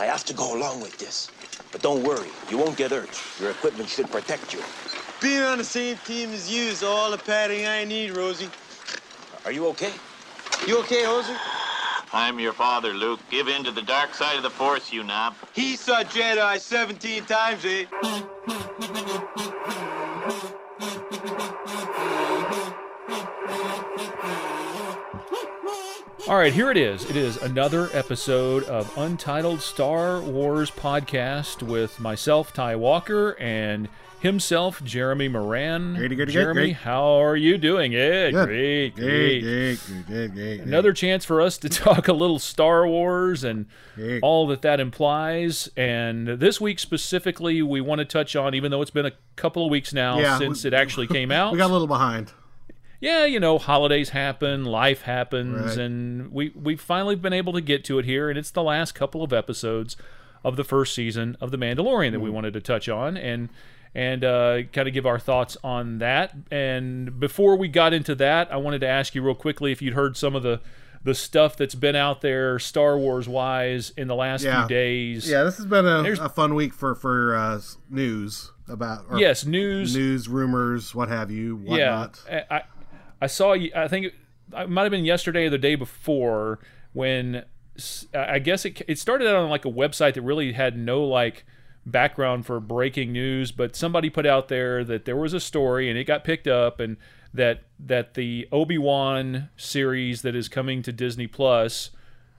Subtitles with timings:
[0.00, 1.30] I have to go along with this.
[1.72, 3.20] But don't worry, you won't get hurt.
[3.38, 4.60] Your equipment should protect you.
[5.20, 8.48] Being on the same team as you is all the padding I need, Rosie.
[9.44, 9.92] Are you okay?
[10.66, 11.36] You okay, Hoser?
[12.14, 13.20] I'm your father, Luke.
[13.30, 15.34] Give in to the dark side of the Force, you knob.
[15.52, 17.84] He saw Jedi 17 times, eh?
[26.30, 27.04] All right, here it is.
[27.10, 33.88] It is another episode of Untitled Star Wars podcast with myself, Ty Walker, and
[34.20, 35.96] himself, Jeremy Moran.
[35.96, 36.76] Great, great, Jeremy, great.
[36.76, 37.90] how are you doing?
[37.90, 38.46] Yeah, Good.
[38.46, 39.78] great, Great, great.
[40.06, 40.60] great, great.
[40.60, 43.66] Another chance for us to talk a little Star Wars and
[44.22, 45.68] all that that implies.
[45.76, 49.64] And this week specifically, we want to touch on, even though it's been a couple
[49.64, 51.50] of weeks now Yeah, since we- it actually came out.
[51.50, 52.32] We got a little behind.
[53.00, 55.78] Yeah, you know, holidays happen, life happens, Right.
[55.78, 58.94] and we we've finally been able to get to it here, and it's the last
[58.94, 59.96] couple of episodes
[60.44, 62.22] of the first season of The Mandalorian that Mm.
[62.24, 63.48] we wanted to touch on and
[63.92, 66.32] and uh, kind of give our thoughts on that.
[66.52, 69.94] And before we got into that, I wanted to ask you real quickly if you'd
[69.94, 70.60] heard some of the
[71.02, 74.60] the stuff that's been out there Star Wars wise in the last Yeah.
[74.66, 75.28] few days.
[75.28, 79.44] Yeah, this has been a, a fun week for for uh, news about or Yes,
[79.46, 79.96] news.
[79.96, 82.20] news, rumors, what have you, Yeah, whatnot.
[82.30, 82.62] I, I
[83.20, 83.52] I saw.
[83.52, 84.14] I think it,
[84.68, 86.58] might have been yesterday or the day before
[86.92, 87.44] when
[88.14, 91.44] I guess it it started out on like a website that really had no like
[91.86, 95.98] background for breaking news, but somebody put out there that there was a story and
[95.98, 96.96] it got picked up and
[97.32, 101.90] that that the Obi Wan series that is coming to Disney Plus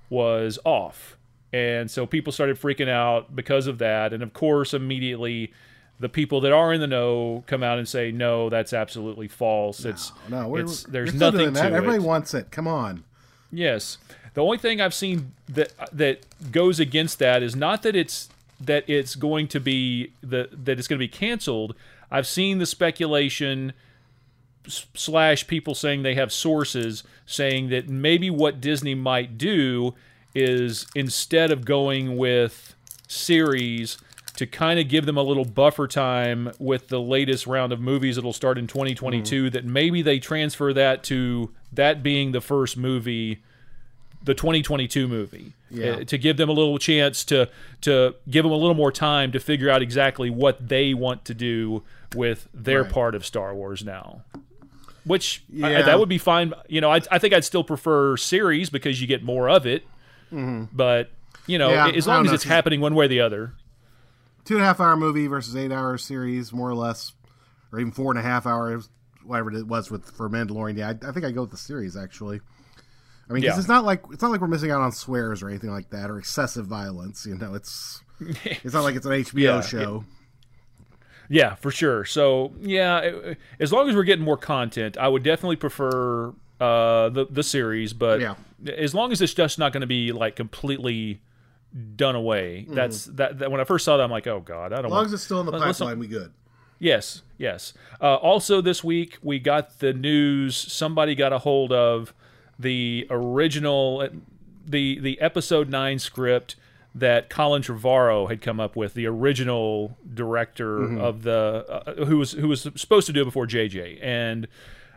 [0.10, 1.18] was off.
[1.54, 4.14] And so people started freaking out because of that.
[4.14, 5.54] And of course, immediately
[6.02, 9.86] the people that are in the know come out and say, no, that's absolutely false.
[9.86, 11.72] it's No, we're, it's, there's nothing that.
[11.72, 12.04] Everybody it.
[12.04, 12.52] wants it.
[12.52, 13.04] Come on.
[13.52, 14.00] Yes.
[14.34, 18.90] The only thing I've seen that that goes against that is not that it's that
[18.90, 21.76] it's going to be the that it's going to be canceled.
[22.10, 23.74] I've seen the speculation
[24.68, 29.94] slash people saying they have sources saying that maybe what Disney might do
[30.34, 32.76] is instead of going with
[33.08, 33.98] series
[34.42, 38.16] to kind of give them a little buffer time with the latest round of movies
[38.16, 43.40] that'll start in 2022 that maybe they transfer that to that being the first movie
[44.24, 45.92] the 2022 movie Yeah.
[45.92, 47.50] uh, to give them a little chance to
[47.82, 51.36] to give them a little more time to figure out exactly what they want to
[51.36, 51.84] do
[52.16, 52.92] with their Right.
[52.92, 54.22] part of Star Wars now.
[55.06, 56.54] Which I- that would be fine.
[56.68, 59.84] You know, I, I think I'd still prefer series because you get more of it.
[60.32, 61.12] But
[61.46, 63.54] you know, Yeah, as long as it's happening one way or the other.
[64.46, 67.14] Two and a half hour movie versus eight hour series, more or less,
[67.72, 68.90] or even four and a half hours,
[69.24, 70.78] whatever it was with for Mandalorian.
[70.78, 72.42] Yeah, I, I think I go with the series actually.
[73.30, 73.58] I mean, Yeah.
[73.58, 76.10] it's not like it's not like we're missing out on swears or anything like that
[76.10, 77.26] or excessive violence.
[77.26, 80.04] You know, it's it's not like it's an HBO Yeah, show.
[81.30, 82.04] Yeah, for sure.
[82.06, 86.30] So yeah, it- as long as we're getting more content, I would definitely prefer
[86.60, 87.94] uh, the the series.
[87.94, 88.36] But Yeah.
[88.76, 91.22] as long as it's just not going to be like completely
[91.96, 93.52] done away, that's that, that.
[93.52, 94.86] When I first saw that, I'm like, oh god, I don't.
[94.86, 94.86] Mm-hmm.
[94.86, 96.32] As long want, as it's still in the Let- pipeline, we good.
[96.80, 97.74] Yes, yes.
[98.02, 100.56] Uh, also, this week we got the news.
[100.56, 102.14] Somebody got a hold of
[102.58, 104.08] the original,
[104.66, 106.56] the the episode nine script
[106.94, 112.34] that Colin Trevorrow had come up with, the original director of the uh, who was
[112.34, 114.48] who was supposed to do it before JJ, and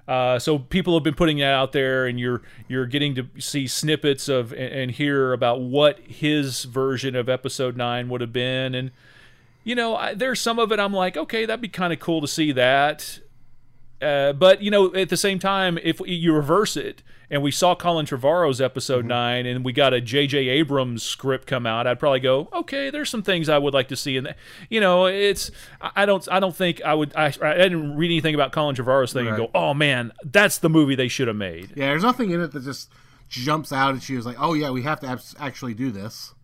[0.07, 3.67] uh, so people have been putting that out there, and you're you're getting to see
[3.67, 8.75] snippets of and, and hear about what his version of episode nine would have been,
[8.75, 8.91] and
[9.65, 12.21] you know, I, there's some of it I'm like, okay, that'd be kind of cool
[12.21, 13.19] to see that.
[14.01, 17.75] Uh, but you know, at the same time, if you reverse it and we saw
[17.75, 19.09] Colin Trevorrow's episode Mm-hmm.
[19.09, 20.49] nine and we got a J.J.
[20.49, 23.97] Abrams script come out, I'd probably go, okay, there's some things I would like to
[23.97, 24.37] see in that.
[24.69, 28.35] You know, it's I don't I don't think I would I, I didn't read anything
[28.35, 31.71] about Colin Trevorrow's thing and go, oh man, that's the movie they should have made.
[31.77, 32.91] Yeah, there's nothing in it that just
[33.29, 36.35] jumps out and she was like, "Oh yeah, we have to actually do this."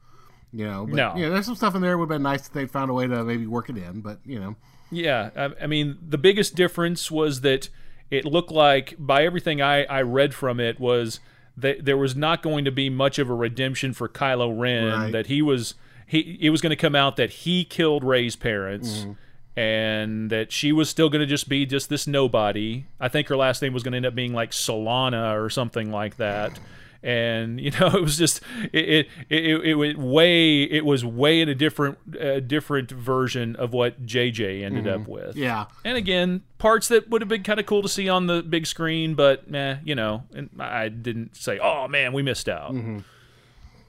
[0.53, 1.15] You know, but, No.
[1.17, 1.97] Yeah, there's some stuff in there.
[1.97, 4.19] Would have been nice if they'd found a way to maybe work it in, but
[4.25, 4.57] you know,
[4.91, 7.69] Yeah, I, I mean, the biggest difference was that
[8.11, 11.21] it looked like, by everything I, I read from it, was
[11.57, 14.93] that there was not going to be much of a redemption for Kylo Ren.
[14.93, 15.13] Right.
[15.13, 15.75] That he was
[16.07, 19.01] he it was going to come out that he killed Rey's parents.
[19.01, 19.13] Mm-hmm.
[19.57, 22.87] And that she was still going to just be just this nobody.
[22.99, 25.91] I think her last name was going to end up being like Solana or something
[25.91, 26.59] like that.
[27.03, 28.43] And you know, it was just
[28.73, 33.57] it it it, it went way it was way in a different uh, different version
[33.57, 35.35] of what JJ ended up with.
[35.37, 38.43] yeah, And again, parts that would have been kind of cool to see on the
[38.43, 42.75] big screen, but eh, you know, and I didn't say, "Oh man, we missed out."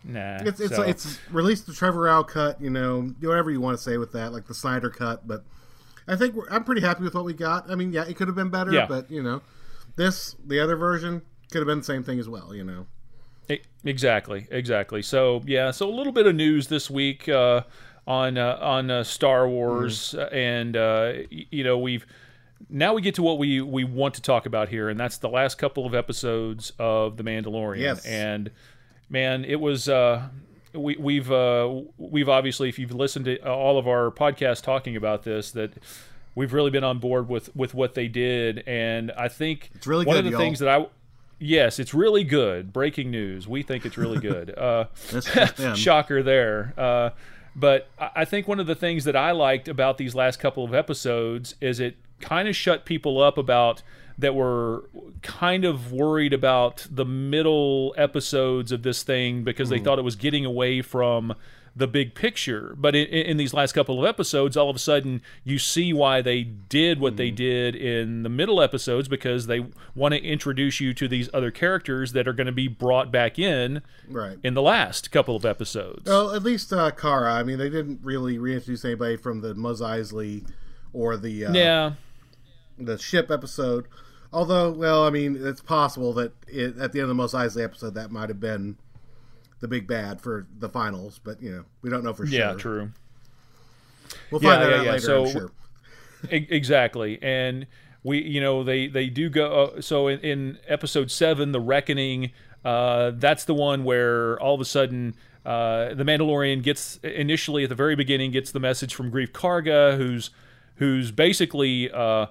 [0.04, 0.38] nah.
[0.42, 3.98] It's it's so- it's released the Trevorrow cut, you know, whatever you want to say
[3.98, 5.28] with that, like the Snyder cut.
[5.28, 5.44] But
[6.08, 7.70] I think we're, I'm pretty happy with what we got.
[7.70, 8.88] I mean, yeah, it could have been better, Yeah.
[8.88, 9.42] but you know,
[9.96, 11.22] this the other version
[11.52, 12.56] could have been the same thing as well.
[12.56, 12.88] You know,
[13.84, 15.02] Exactly, exactly.
[15.02, 17.62] So yeah, so a little bit of news this week uh,
[18.08, 22.06] on uh, on uh, Star Wars, uh, and uh, y- you know we've
[22.70, 25.30] now we get to what we we want to talk about here, and that's the
[25.30, 27.80] last couple of episodes of The Mandalorian.
[27.80, 28.06] Yes.
[28.06, 28.52] and
[29.10, 29.90] man, it was.
[29.90, 30.30] Uh,
[30.74, 35.24] we, we've uh, we've obviously, if you've listened to all of our podcasts talking about
[35.24, 35.74] this, that
[36.34, 40.06] we've really been on board with with what they did, and I think It's really
[40.06, 40.40] one good, of the y'all.
[40.40, 40.86] things that I
[41.42, 42.72] Yes, it's really good.
[42.72, 43.48] Breaking news.
[43.48, 44.54] We think it's really good.
[44.58, 44.86] Uh,
[45.76, 46.74] shocker there.
[46.78, 47.10] Uh,
[47.56, 50.74] but I think one of the things that I liked about these last couple of
[50.74, 53.82] episodes is it kind of shut people up about
[54.20, 54.88] that were
[55.24, 59.76] kind of worried about the middle episodes of this thing because Hmm.
[59.76, 61.34] they thought it was getting away from
[61.76, 62.76] the big picture.
[62.78, 66.22] But in, in these last couple of episodes, all of a sudden you see why
[66.22, 67.18] they did what Hmm.
[67.18, 69.66] they did in the middle episodes because they
[69.96, 73.40] want to introduce you to these other characters that are going to be brought back
[73.40, 74.38] in right?
[74.44, 76.04] in the last couple of episodes.
[76.06, 77.34] Well, at least uh, Cara.
[77.34, 80.46] I mean, they didn't really reintroduce anybody from the Mos Eisley
[80.94, 81.92] or the uh, yeah.
[82.78, 83.88] the ship episode.
[84.34, 87.64] Although, well, I mean, it's possible that it, at the end of the Mos Eisley
[87.64, 88.78] episode, that might have been
[89.62, 91.20] the big bad for the finals.
[91.24, 92.38] But you know, we don't know for sure.
[92.38, 92.92] Yeah, true.
[94.30, 94.92] We'll Yeah, find that yeah, out yeah.
[94.92, 95.06] later.
[95.06, 95.52] So- sure.
[96.30, 97.66] Exactly and
[98.04, 102.32] we you know they they do go uh, so in, in episode 7 the reckoning
[102.64, 105.16] uh, that's the one where all of a sudden
[105.48, 109.98] uh, the mandalorian gets initially at the very beginning gets the message from greef karga
[109.98, 110.30] who's
[110.76, 112.28] who's basically uh,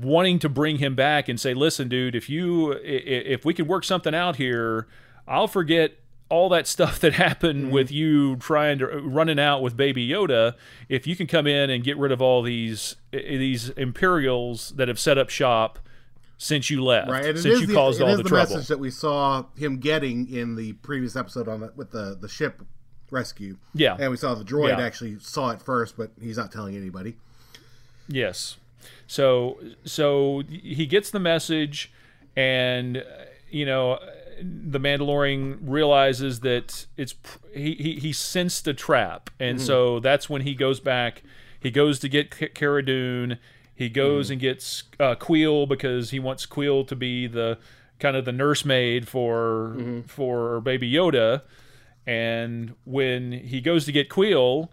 [0.00, 3.84] wanting to bring him back and say listen dude if you if we could work
[3.84, 4.86] something out here
[5.28, 5.92] i'll forget
[6.28, 7.72] all that stuff that happened mm-hmm.
[7.72, 10.54] with you trying to running out with baby yoda
[10.88, 14.70] if you can come in and get rid of all these eh, eh, these imperials
[14.70, 15.78] that have set up shop
[16.38, 18.68] since you left Right, and since you the, caused all is the, the trouble message
[18.68, 22.62] that we saw him getting in the previous episode on the, with the the ship
[23.10, 23.56] rescue.
[23.74, 23.96] Yeah.
[23.98, 24.84] and we saw the droid Yeah.
[24.84, 27.16] actually saw it first, but he's not telling anybody.
[28.08, 28.56] Yes.
[29.06, 31.92] So so he gets the message,
[32.36, 33.04] and
[33.50, 33.98] you know,
[34.42, 37.14] the Mandalorian realizes that it's
[37.52, 39.66] he he, he sensed a trap, and mm-hmm.
[39.66, 41.22] so that's when he goes back.
[41.60, 43.38] He goes to get Ca- Cara Dune.
[43.74, 44.32] He goes mm-hmm.
[44.32, 47.58] and gets uh, Kuiil because he wants Kuiil to be the
[47.98, 50.00] kind of the nursemaid for mm-hmm.
[50.02, 51.42] for Baby Yoda.
[52.06, 54.68] And when he goes to get Kuiil,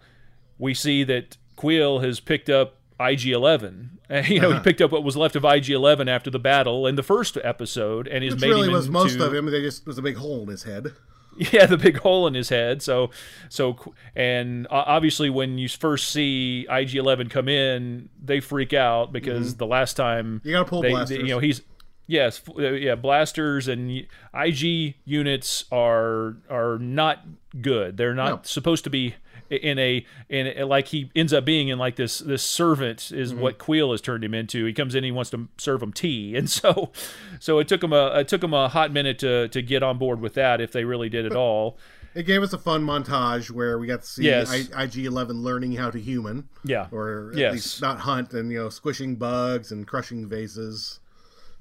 [0.58, 3.90] we see that Kuiil has picked up IG-11.
[4.28, 7.02] You know, he picked up what was left of IG-11 after the battle in the
[7.02, 9.46] first episode, and he's Which made really was most of him.
[9.46, 10.92] They just was a big hole in his head.
[11.36, 12.80] yeah, the big hole in his head.
[12.82, 13.10] So,
[13.48, 13.76] so,
[14.14, 19.66] and obviously, when you first see IG Eleven come in, they freak out because the
[19.66, 20.48] last time Mm-hmm.
[20.48, 21.18] You gotta pull they, blasters.
[21.18, 21.62] you know, he's
[22.06, 27.24] yes, uh, yeah, blasters and IG units are are not
[27.60, 27.96] good.
[27.96, 28.40] They're not No.
[28.44, 29.14] supposed to be
[29.50, 33.32] in a in a, like he ends up being in like this this servant is
[33.32, 33.40] Mm-hmm.
[33.42, 34.64] what Kuiil has turned him into.
[34.64, 36.92] He comes in, he wants to serve him tea, and so
[37.40, 39.98] so it took him a it took him a hot minute to to get on
[39.98, 41.78] board with that if they really did at all.
[42.14, 44.48] It gave us a fun montage where we got to see Yes.
[44.48, 46.86] I, IG-11 learning how to human, Yeah.
[46.92, 47.52] or at Yes.
[47.54, 51.00] least not hunt, and you know, squishing bugs and crushing vases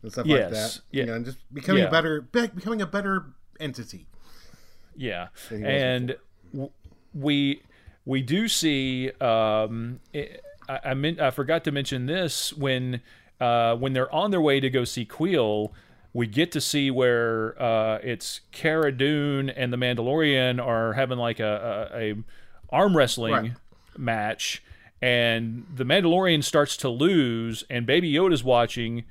[0.03, 0.51] and stuff like Yes.
[0.75, 0.81] that.
[0.91, 0.99] Yeah.
[1.01, 1.87] You know, and just becoming Yeah.
[1.87, 3.25] a better, be- becoming a better
[3.59, 4.05] entity.
[4.95, 6.17] Yeah, and
[6.51, 6.69] w-
[7.15, 7.63] we
[8.05, 9.11] we do see.
[9.21, 13.01] Um, it, I I, meant, I forgot to mention this when
[13.39, 15.71] uh, when they're on their way to go see Kuiil.
[16.15, 21.39] We get to see where uh, it's Cara Dune and the Mandalorian are having like
[21.39, 22.15] a, a, a
[22.69, 23.51] arm wrestling Right.
[23.97, 24.61] match,
[25.01, 29.05] and the Mandalorian starts to lose, and Baby Yoda's watching,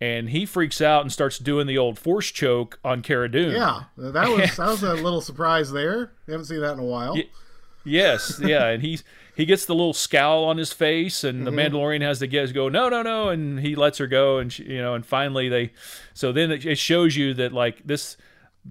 [0.00, 3.52] and he freaks out and starts doing the old force choke on Cara Dune.
[3.54, 6.12] Yeah, that was that was a little surprise there.
[6.26, 7.14] We haven't seen that in a while.
[7.84, 11.50] Ye- Yes, yeah, and he's he gets the little scowl on his face, and the
[11.50, 11.74] mm-hmm.
[11.74, 14.64] Mandalorian has to get go no no no, and he lets her go, and she,
[14.64, 15.72] you know, and finally they,
[16.14, 18.16] so then it, it shows you that like this,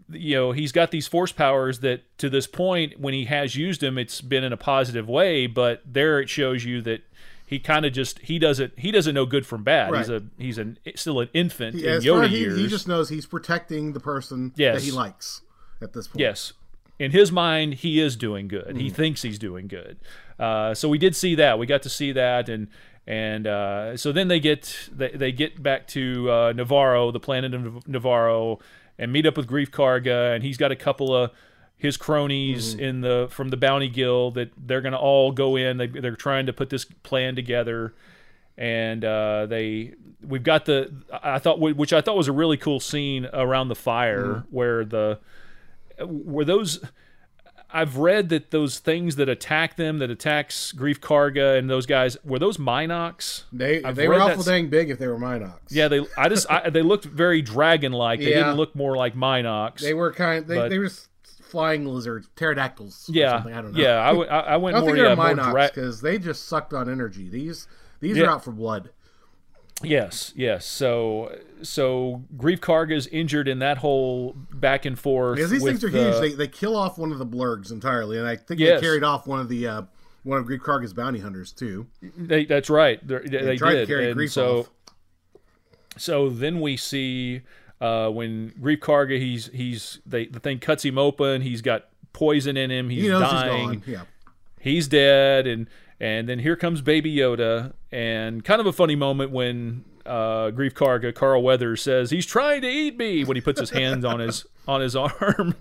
[0.10, 3.82] you know, he's got these force powers that to this point when he has used
[3.82, 7.01] them, it's been in a positive way, but there it shows you that.
[7.44, 9.94] He kind of just he doesn't he doesn't know good from bad.
[9.94, 12.58] He's a he's an still an infant He- in Yoda he, years.
[12.58, 14.75] he just knows he's protecting the person Yes.
[14.75, 15.41] that he likes
[15.82, 16.22] at this point.
[16.22, 16.53] Yes.
[17.01, 18.77] In his mind, he is doing good.
[18.77, 19.98] He thinks he's doing good.
[20.38, 21.58] Uh, so we did see that.
[21.58, 22.67] We got to see that, and
[23.08, 27.55] and uh, so then they get they, they get back to uh, Nevarro, the planet
[27.55, 28.62] of Nevarro,
[29.00, 31.31] and meet up with Greef Karga, and he's got a couple of
[31.75, 35.77] his cronies in the from the Bounty Guild that they're going to all go in.
[35.77, 37.96] They, they're trying to put this plan together,
[38.60, 42.79] and uh, they we've got the I thought which I thought was a really cool
[42.79, 45.17] scene around the fire where the
[46.08, 46.84] were those.
[47.74, 52.17] I've read that those things that attack them, that attacks Greef Karga and those guys,
[52.25, 53.43] were those mynocks?
[53.53, 55.60] They I've they were awful dang big if they were mynocks.
[55.70, 56.05] Yeah, they.
[56.17, 56.51] I just.
[56.51, 58.20] I, they looked very dragon-like.
[58.20, 58.38] They Yeah.
[58.39, 59.79] didn't look more like mynocks.
[59.79, 60.46] They were kind.
[60.46, 60.89] They, But- they were
[61.43, 63.10] flying lizards, pterodactyls.
[63.12, 63.53] yeah, something.
[63.53, 63.81] I don't know.
[63.81, 64.01] yeah.
[64.01, 64.96] I, w- I, I went I don't more.
[64.96, 67.29] think they're more mynocks dra- because they just sucked on energy.
[67.29, 67.67] These
[68.01, 68.25] these Yeah.
[68.25, 68.89] are out for blood.
[69.84, 70.66] Yes, yes.
[70.66, 75.38] So, so Greef Karga's injured in that whole back and forth.
[75.38, 76.20] Because these things are the- huge.
[76.22, 78.80] They, they kill off one of the blurgs entirely, and I think Yes.
[78.82, 79.82] they carried off one of the uh,
[80.24, 81.88] one of Greef Karga's bounty hunters too.
[82.18, 83.06] They, that's right.
[83.08, 83.88] They're- They, they tried to did.
[83.88, 84.70] carry and Greef so, off.
[85.98, 87.42] so then we see
[87.80, 91.42] uh, when Greef Karga, he's he's they, the thing cuts him open.
[91.42, 92.90] He's got poison in him.
[92.90, 93.70] He's He dying.
[93.70, 93.84] he's gone.
[93.88, 94.02] Yeah.
[94.60, 95.68] he's dead and
[96.01, 100.74] and then here comes baby yoda and kind of a funny moment when uh, greef
[100.74, 104.20] karga carl weathers says he's trying to eat me when he puts his hands on
[104.20, 105.55] his on his arm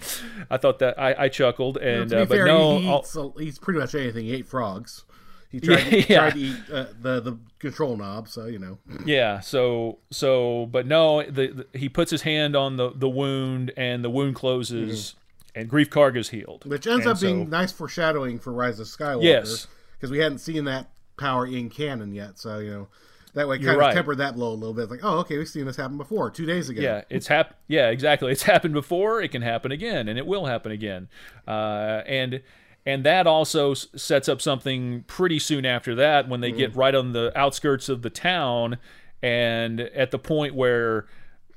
[0.51, 3.79] i thought that i, I chuckled and uh, but fair, no he, eats, he's pretty
[3.81, 4.25] much anything.
[4.25, 5.05] He ate frogs.
[5.51, 8.79] He tried, Yeah, he tried to eat uh, the the control knob, so you know.
[9.05, 13.73] yeah so so but no the, the he puts his hand on the the wound
[13.77, 15.17] and the wound closes
[15.55, 19.25] and greef karga's healed Which ends And up being nice foreshadowing for Rise of Skywalker.
[19.25, 19.67] Yes.
[20.01, 22.89] Because we hadn't seen that power in canon yet, so you know
[23.35, 23.95] that way You're kind of right.
[23.95, 24.91] tempered that blow a little bit.
[24.91, 26.81] Like, oh, okay, we've seen this happen before two days ago.
[26.81, 28.33] Yeah, it's hap- Yeah, exactly.
[28.33, 29.21] It's happened before.
[29.23, 31.09] It can happen again, and it will happen again.
[31.47, 32.43] Uh, and
[32.87, 37.13] and that also sets up something pretty soon after that when they get right on
[37.13, 38.79] the outskirts of the town,
[39.23, 41.07] and at the point where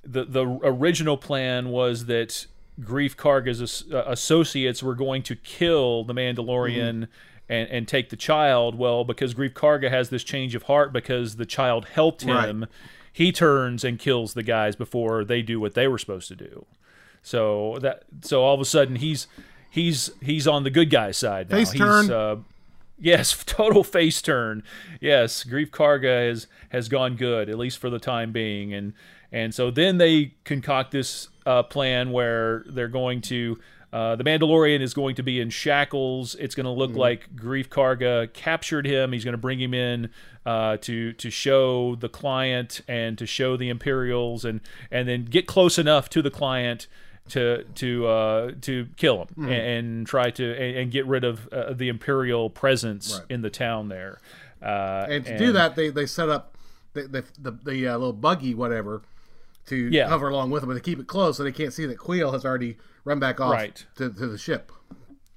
[0.04, 2.46] the the original plan was that
[2.80, 7.08] Greef Karga's uh, associates were going to kill the Mandalorian.
[7.54, 8.76] And, and take the child.
[8.76, 12.48] Well, because Greef Karga has this change of heart because the child helped Right.
[12.50, 12.66] him,
[13.12, 16.66] he turns and kills the guys before they do what they were supposed to do.
[17.22, 19.28] So that so all of a sudden he's
[19.70, 21.58] he's he's on the good guy's side now.
[21.58, 22.12] Face he's, turn.
[22.12, 22.38] Uh,
[23.00, 24.64] yes, total face turn.
[25.00, 28.94] Yes, Greef Karga has has gone good at least for the time being, and
[29.32, 33.60] and so then they concoct this uh, plan where they're going to.
[33.94, 36.34] Uh, the Mandalorian is going to be in shackles.
[36.36, 39.12] It's going to look like Greef Karga captured him.
[39.12, 40.10] He's going to bring him in
[40.48, 45.46] uh, to to show the client and to show the Imperials and and then get
[45.46, 46.88] close enough to the client
[47.30, 51.48] to to uh, to kill him and, and try to and, and get rid of
[51.54, 53.26] uh, the Imperial presence Right.
[53.30, 54.20] in the town there.
[54.60, 56.56] Uh, And to do that, they they set up
[56.94, 59.04] the the the, the uh, little buggy, whatever,
[59.68, 60.10] to Yeah.
[60.10, 62.34] hover along with them, but they keep it close so they can't see that Kuiil
[62.34, 63.86] has already run back off Right.
[63.96, 64.72] to, to the ship.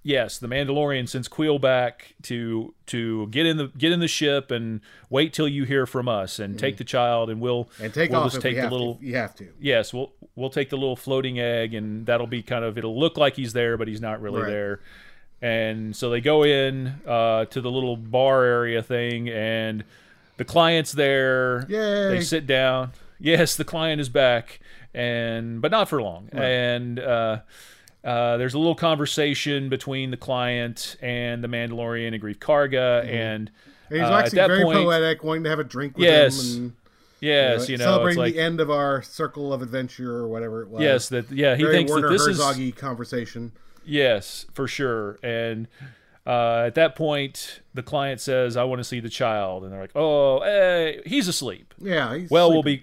[0.02, 4.50] yes, the Mandalorian sends Kuiil back to to get in the get in the ship
[4.50, 4.80] and
[5.11, 7.68] wait till you hear from us and take the child and we'll.
[7.80, 9.04] And take we'll off just take the little to.
[9.04, 9.49] You have to.
[9.61, 13.16] yes we'll we'll take the little floating egg and that'll be kind of it'll look
[13.16, 14.50] like he's there but he's not really Right.
[14.50, 14.80] there
[15.42, 19.85] and so they go in uh, to the little bar area thing and
[20.37, 22.08] the client's there Yay.
[22.11, 24.61] they sit down yes the client is back
[24.96, 27.38] and but not for long and uh,
[28.04, 33.50] uh, there's a little conversation between the client and the Mandalorian and Greef Karga, and,
[33.90, 36.54] And he's uh, actually very point, poetic, wanting to have a drink with Yes.
[36.56, 36.72] him and
[37.20, 40.62] yes, you know, it's celebrating like the end of our circle of adventure or whatever
[40.62, 40.82] it was.
[40.82, 43.52] yes, that yeah, he very thinks Werner that this is Herzog-y conversation.
[43.84, 45.18] Yes, for sure.
[45.22, 45.66] And
[46.26, 49.80] uh, at that point, the client says, "I want to see the child," and they're
[49.80, 52.16] like, "Oh, hey, he's asleep." Yeah.
[52.16, 52.82] He's Well, we'll be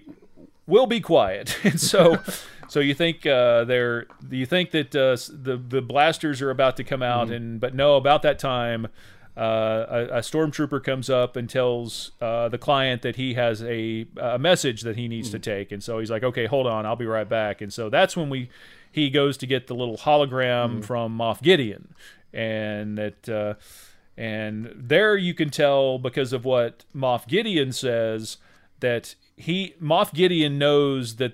[0.66, 1.58] we'll be quiet.
[1.64, 2.18] and so,
[2.68, 6.84] so you think uh, they're you think that uh, the the blasters are about to
[6.84, 7.26] come out?
[7.26, 7.34] Mm-hmm.
[7.34, 8.88] And but no, about that time.
[9.36, 14.06] Uh, a, a stormtrooper comes up and tells uh, the client that he has a,
[14.16, 15.42] a message that he needs to Mm-hmm.
[15.50, 18.16] take, and so he's like, "Okay, hold on, I'll be right back." And so that's
[18.16, 18.48] when we
[18.92, 20.80] he goes to get the little hologram Mm-hmm.
[20.82, 21.96] from Moff Gideon,
[22.32, 23.54] and that uh,
[24.16, 28.36] and there you can tell because of what Moff Gideon says
[28.84, 31.32] that he Moff Gideon knows that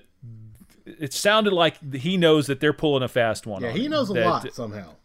[0.85, 3.61] it sounded like he knows that they're pulling a fast one.
[3.61, 4.95] Yeah, on he him, knows a that- lot somehow.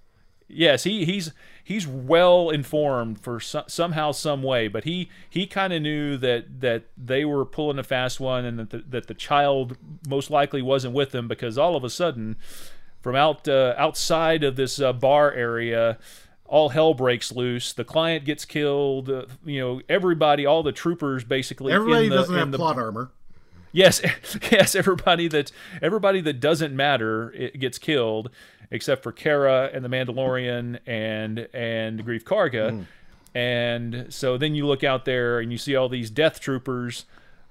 [0.48, 1.32] Yes, he he's
[1.64, 6.60] he's well informed for so, somehow some way, but he he kind of knew that
[6.60, 9.76] that they were pulling a fast one and that the, that the child
[10.08, 12.36] most likely wasn't with them because all of a sudden
[13.02, 15.98] from out uh, outside of this uh, bar area
[16.48, 21.24] all hell breaks loose the client gets killed uh, you know everybody all the troopers
[21.24, 23.10] basically Everybody in the, doesn't in have the, plot armor.
[23.72, 24.00] Yes,
[24.50, 24.74] yes.
[24.74, 28.30] Everybody that everybody that doesn't matter it gets killed,
[28.70, 32.86] except for Cara and the Mandalorian and and Greef Karga.
[33.34, 37.04] And so then you look out there and you see all these Death Troopers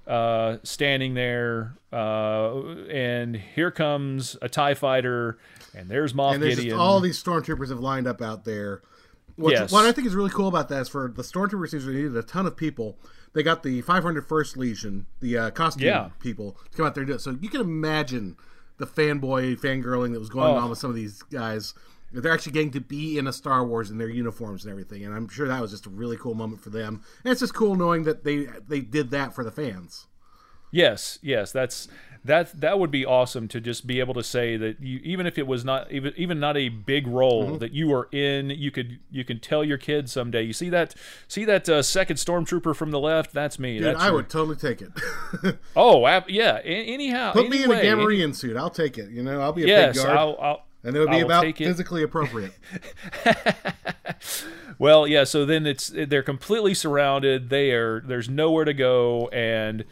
[0.08, 2.60] uh, standing there, uh,
[2.90, 5.38] and here comes a Tie Fighter,
[5.76, 6.76] and there's Moff and there's Gideon.
[6.76, 8.82] just all these stormtroopers have lined up out there.
[9.36, 9.72] What, Yes.
[9.72, 12.16] what I think is really cool about that is for the stormtroopers season, they needed
[12.16, 12.98] a ton of people.
[13.34, 16.10] They got the 501st Legion, the uh, costume Yeah.
[16.22, 17.20] people, to come out there and do it.
[17.22, 18.38] So you can imagine
[18.78, 20.58] the fanboy fangirling that was going Oh.
[20.58, 21.74] on with some of these guys.
[22.22, 25.14] They're actually getting to be in a Star Wars in their uniforms and everything, and
[25.14, 27.02] I'm sure that was just a really cool moment for them.
[27.24, 30.08] And it's just cool knowing that they they did that for the fans.
[30.72, 31.88] Yes, yes, that's
[32.26, 35.38] that that would be awesome to just be able to say that you even if
[35.38, 37.58] it was not even even not a big role Mm-hmm.
[37.60, 40.42] that you are in, you could you can tell your kids someday.
[40.42, 40.94] You see that
[41.30, 43.32] see that uh, second stormtrooper from the left?
[43.32, 43.78] That's me.
[43.78, 44.90] Dude, that's I your- would totally take it.
[45.78, 46.58] Oh, ab- yeah.
[46.58, 48.58] a- anyhow, Put me in a anyway, Gamorrean suit.
[48.58, 49.12] I'll take it.
[49.12, 50.18] You know, I'll be a Yes, big guard.
[50.18, 52.54] I'll, I'll and it would be about physically appropriate.
[54.78, 55.24] Well, yeah.
[55.24, 57.50] So then it's they're completely surrounded.
[57.50, 59.86] They are there's nowhere to go, and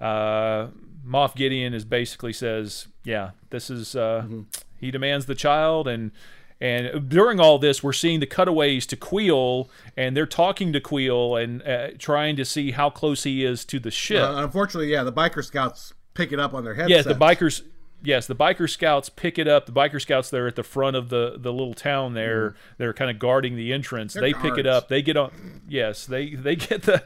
[0.00, 0.68] uh,
[1.06, 4.26] Moff Gideon is basically says, "Yeah, this is." Uh,
[4.78, 6.10] He demands the child, and
[6.58, 11.42] and during all this, we're seeing the cutaways to Kuiil, and they're talking to Kuiil
[11.42, 14.22] and uh, trying to see how close he is to the ship.
[14.22, 16.90] Uh, unfortunately, yeah, the biker scouts pick it up on their headsets.
[16.90, 17.62] Yes, the bikers.
[18.02, 19.66] Yes, the biker scouts pick it up.
[19.66, 22.54] The biker scouts there at the front of the the little town there.
[22.78, 24.14] They're kind of guarding the entrance.
[24.14, 24.88] They're they pick it up.
[24.88, 25.62] They get on.
[25.68, 27.02] Yes, they they get the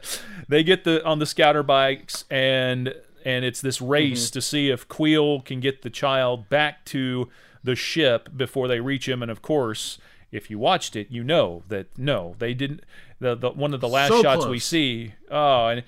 [0.47, 2.93] they get the on the scouter bikes and
[3.25, 7.29] and it's this race to see if Kuiil can get the child back to
[7.63, 9.21] the ship before they reach him.
[9.21, 9.97] And of course,
[10.31, 12.81] if you watched it, you know that no, they didn't.
[13.19, 15.13] The, the one of the last So shots we see.
[15.31, 15.83] Oh, and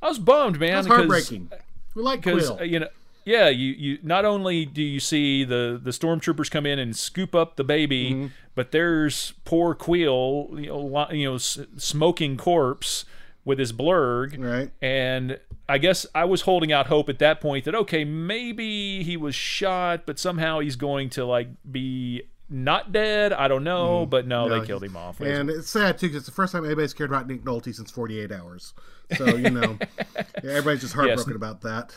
[0.00, 0.72] I was bummed, man.
[0.72, 1.50] That's heartbreaking.
[1.94, 2.60] We like Kuiil.
[2.60, 2.88] uh, you know
[3.28, 7.34] yeah you you not only do you see the the stormtroopers come in and scoop
[7.34, 8.26] up the baby Mm-hmm.
[8.54, 13.04] but there's poor Kuiil you know you know s- smoking corpse
[13.44, 14.70] with his blurg Right.
[14.82, 19.16] and I guess I was holding out hope at that point that okay maybe he
[19.16, 24.26] was shot but somehow he's going to like be not dead I don't know but
[24.26, 24.50] no, Mm-hmm.
[24.54, 26.94] No, they killed him off And it's sad too because it's the first time anybody's
[26.94, 28.72] cared about Nick Nolte since 48 Hours.
[29.16, 29.78] So you know,
[30.16, 31.94] yeah, everybody's just heartbroken about that.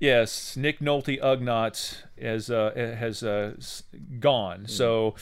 [0.00, 3.54] Yes, Nick Nolte Ugnaught has uh, has uh,
[4.20, 4.68] gone.
[4.68, 5.14] So,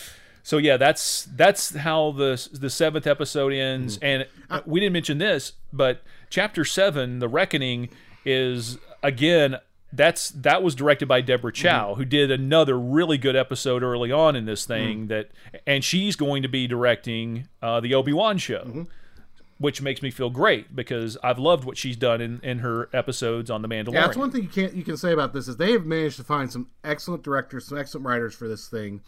[0.42, 3.98] so yeah, that's that's how the the seventh episode ends.
[4.02, 7.88] And uh, we didn't mention this, but chapter seven, the reckoning,
[8.24, 9.56] is again
[9.92, 14.36] that's that was directed by Deborah Chow, who did another really good episode early on
[14.36, 15.06] in this thing.
[15.06, 15.30] That
[15.66, 18.86] and she's going to be directing uh, the Obi Wan show
[19.58, 23.50] which makes me feel great because I've loved what she's done in, in her episodes
[23.50, 23.94] on The Mandalorian.
[23.94, 26.16] Yeah, that's one thing you can't you can say about this is they have managed
[26.16, 29.00] to find some excellent directors, some excellent writers for this thing.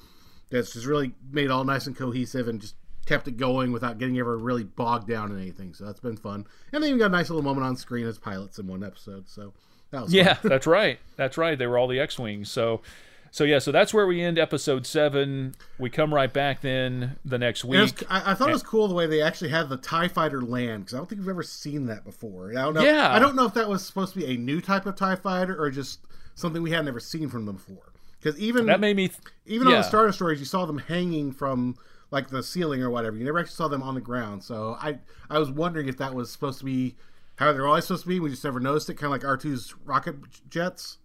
[0.51, 3.99] That's just really made it all nice and cohesive and just kept it going without
[3.99, 5.75] getting ever really bogged down in anything.
[5.75, 6.47] So that's been fun.
[6.73, 9.29] And they even got a nice little moment on screen as pilots in one episode.
[9.29, 9.53] So
[9.91, 10.99] that was Yeah, that's right.
[11.17, 11.59] That's right.
[11.59, 12.51] They were all the X-wings.
[12.51, 12.83] So,
[13.31, 13.59] so yeah.
[13.59, 15.55] So that's where we end episode seven.
[15.79, 18.05] We come right back then the next And it was- week.
[18.11, 20.85] I, I thought it was cool the way they actually had the Tie Fighter land
[20.85, 22.51] because I don't think we've ever seen that before.
[22.51, 22.83] I don't know.
[22.83, 23.12] Yeah.
[23.12, 25.61] I don't know if that was supposed to be a new type of Tie Fighter
[25.61, 26.01] or just
[26.35, 27.93] something we had never seen from them before.
[28.21, 29.09] Because even That made me.
[29.09, 31.77] Th- even on the starter stories, you saw them hanging from
[32.11, 33.17] like the ceiling or whatever.
[33.17, 34.43] You never actually saw them on the ground.
[34.43, 34.99] So I
[35.31, 36.97] I was wondering if that was supposed to be
[37.37, 38.19] how they're always supposed to be.
[38.19, 40.17] We just never noticed it, kind of like R 2s rocket
[40.51, 40.99] jets.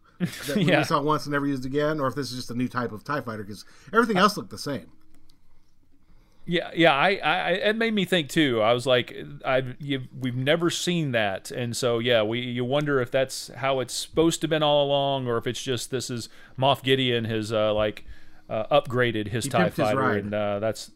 [0.47, 0.79] That Yeah.
[0.79, 2.91] we saw once and never used again, or if this is just a new type
[2.91, 4.91] of Tie Fighter because everything else looked the same.
[6.45, 6.93] Yeah, yeah.
[6.93, 8.61] I, I, it made me think too.
[8.61, 12.99] I was like, I've, you've, we've never seen that, and so yeah, we, you wonder
[12.99, 16.09] if that's how it's supposed to have been all along, or if it's just this
[16.09, 16.27] is
[16.59, 18.03] Moff Gideon has uh, like
[18.49, 20.91] uh, upgraded his Tie pimped his Fighter, and uh, that's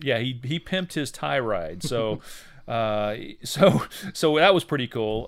[0.00, 1.82] yeah, he he pimped his tie ride.
[1.82, 2.20] So,
[2.68, 5.26] uh, so so that was pretty cool.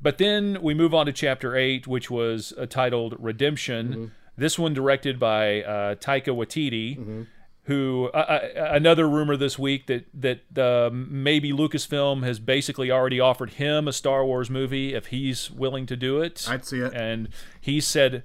[0.00, 3.88] But then we move on to chapter eight, which was uh, titled Redemption.
[3.88, 4.04] Mm-hmm.
[4.36, 7.26] This one directed by uh, Taika Waititi
[7.68, 13.20] who uh, uh, another rumor this week that that uh, maybe Lucasfilm has basically already
[13.20, 16.46] offered him a Star Wars movie if he's willing to do it.
[16.48, 16.94] I'd see it.
[16.94, 17.28] And
[17.60, 18.24] he said,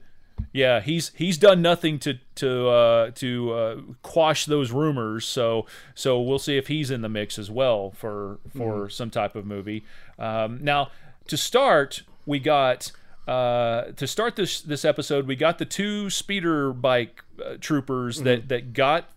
[0.53, 5.25] yeah, he's he's done nothing to to uh, to uh, quash those rumors.
[5.25, 9.35] So so we'll see if he's in the mix as well for for some type
[9.35, 9.83] of movie.
[10.17, 10.89] Um, now
[11.27, 12.91] to start, we got.
[13.25, 18.49] Uh, to start this this episode, we got the two speeder bike uh, troopers that
[18.49, 19.09] that got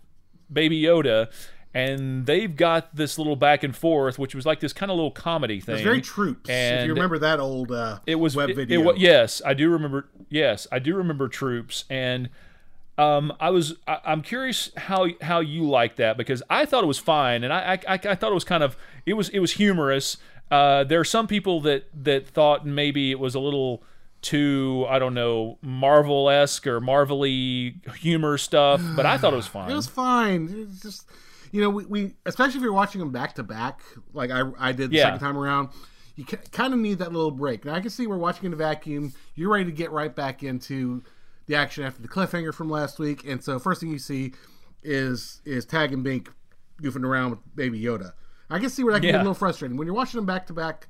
[0.51, 1.29] Baby Yoda,
[1.73, 5.11] and they've got this little back and forth, which was like this kind of little
[5.11, 5.75] comedy thing.
[5.75, 6.49] It's very troops.
[6.49, 9.69] if you remember that old uh, it was web video, It, wa- yes, I do
[9.69, 10.07] remember.
[10.29, 12.29] Yes, I do remember troops, and
[12.97, 16.87] Um, I was I, I'm curious how how you like that because I thought it
[16.87, 19.51] was fine and I I, I thought it was kind of it was it was
[19.51, 20.15] humorous.
[20.49, 23.83] Uh, there are some people that that thought maybe it was a little
[24.21, 29.47] too I don't know Marvel esque or Marvelly humor stuff, but I thought it was
[29.57, 29.69] fine.
[29.69, 30.67] It was fine.
[30.71, 31.05] It's just
[31.51, 33.81] you know we, we especially if you're watching them back to back
[34.13, 35.03] like I I did the Yeah.
[35.05, 35.69] second time around.
[36.15, 37.63] You kind of need that little break.
[37.63, 39.13] Now I can see we're watching in a vacuum.
[39.35, 41.03] You're ready to get right back into
[41.45, 44.33] the action after the cliffhanger from last week, and so first thing you see
[44.83, 46.29] is is Tag and Bink
[46.81, 48.13] goofing around with Baby Yoda.
[48.49, 49.17] I can see where that can be Yeah.
[49.17, 50.87] a little frustrating when you're watching them back to back,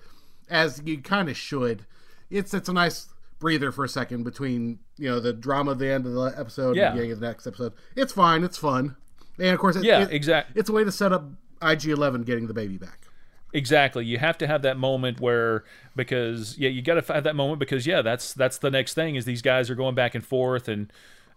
[0.50, 1.86] as you kind of should.
[2.30, 3.08] It's it's a nice
[3.40, 6.76] breather for a second between you know the drama at the end of the episode
[6.76, 6.88] Yeah.
[6.90, 7.74] and the beginning of the next episode.
[7.96, 8.44] It's fine.
[8.44, 8.96] It's fun,
[9.38, 11.30] and of course, it, Yeah, it- exact- It's a way to set up
[11.62, 13.06] IG11 getting the baby back.
[13.54, 14.06] Exactly.
[14.06, 15.64] You have to have that moment where
[15.96, 19.16] because yeah, you got to have that moment because yeah, that's that's the next thing
[19.16, 20.92] is these guys are going back and forth and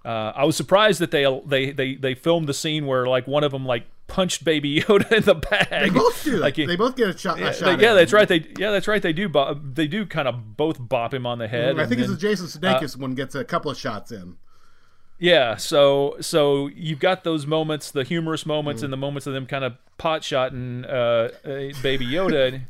[0.04, 3.44] uh, I was surprised that they they they they filmed the scene where like one
[3.44, 5.68] of them like punched Baby Yoda in the bag.
[5.70, 6.36] They both do.
[6.38, 7.38] Like, they both get a shot.
[7.38, 7.96] yeah, a shot they- yeah, him.
[7.96, 8.26] that's right.
[8.28, 9.00] They yeah, that's right.
[9.02, 9.28] They do.
[9.28, 11.78] Bo- they do kind of both bop him on the head.
[11.78, 14.36] I think then- it's the Jason Sudeikis one gets a couple of shots in.
[15.18, 18.46] Yeah, so so you've got those moments, the humorous Mm.
[18.48, 21.48] moments, and the moments of them kind of pot shotting uh, uh,
[21.82, 22.62] Baby Yoda, and,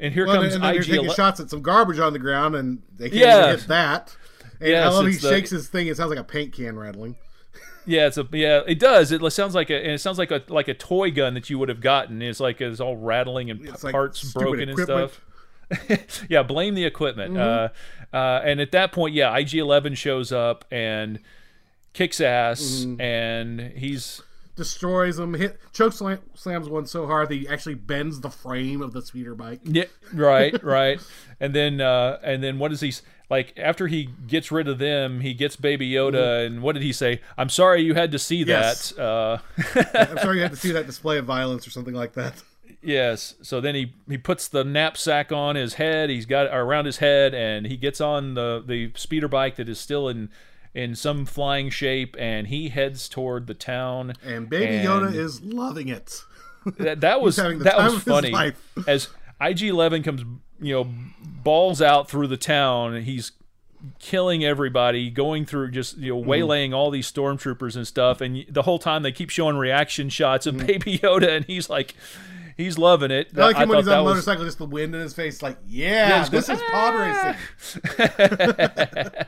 [0.00, 2.56] and here Well, comes and then they're taking shots at some garbage on the ground,
[2.56, 3.50] and they can't Yeah.
[3.52, 4.16] hit that.
[4.60, 5.86] And Yes, love he the- shakes his thing.
[5.86, 7.16] It sounds like a paint can rattling.
[7.86, 8.60] Yeah, it's a yeah.
[8.66, 9.12] It does.
[9.12, 11.58] It sounds like a and it sounds like a like a toy gun that you
[11.58, 12.20] would have gotten.
[12.20, 15.20] It's like it's all rattling and It's parts stupid broken and stuff.
[16.28, 17.34] yeah, blame the equipment.
[17.34, 17.74] Mm-hmm.
[18.14, 21.18] Uh, uh, and at that point, yeah, IG Eleven shows up and
[21.94, 23.00] kicks ass, Mm-hmm.
[23.00, 24.20] and he's
[24.58, 25.34] Destroys him.
[25.34, 29.00] Hit choke slam, slams one so hard that he actually bends the frame of the
[29.00, 29.60] speeder bike.
[29.64, 31.00] Yeah, right, right.
[31.40, 32.92] And then uh and then what does he
[33.30, 36.92] like after he gets rid of them, he gets Baby Yoda and what did he
[36.92, 37.20] say?
[37.38, 38.50] I'm sorry you had to see Mm-hmm.
[38.50, 38.90] Yes.
[38.90, 39.02] that.
[39.02, 39.38] Uh
[40.10, 42.42] I'm sorry you had to see that display of violence or something like that.
[42.82, 43.34] yes.
[43.42, 46.10] So then he he puts the knapsack on his head.
[46.10, 49.78] He's got around his head and he gets on the the speeder bike that is
[49.78, 50.30] still in
[50.74, 54.12] in some flying shape and he heads toward the town.
[54.24, 56.22] And Baby And- Yoda is loving it.
[56.78, 58.34] that, that was that was funny
[58.86, 59.08] as
[59.40, 60.22] IG Eleven comes
[60.60, 60.90] you know
[61.22, 63.32] balls out through the town and he's
[64.00, 66.20] killing everybody going through just you Mm-hmm.
[66.28, 70.08] know waylaying all these stormtroopers and stuff and the whole time they keep showing reaction
[70.08, 70.60] shots Mm-hmm.
[70.60, 71.94] of baby Yoda and he's like
[72.58, 74.94] he's loving it I like him when he's on a was- motorcycle, just the wind
[74.94, 79.24] in his face, like, yeah, it's this going, is pod "Ah!" racing.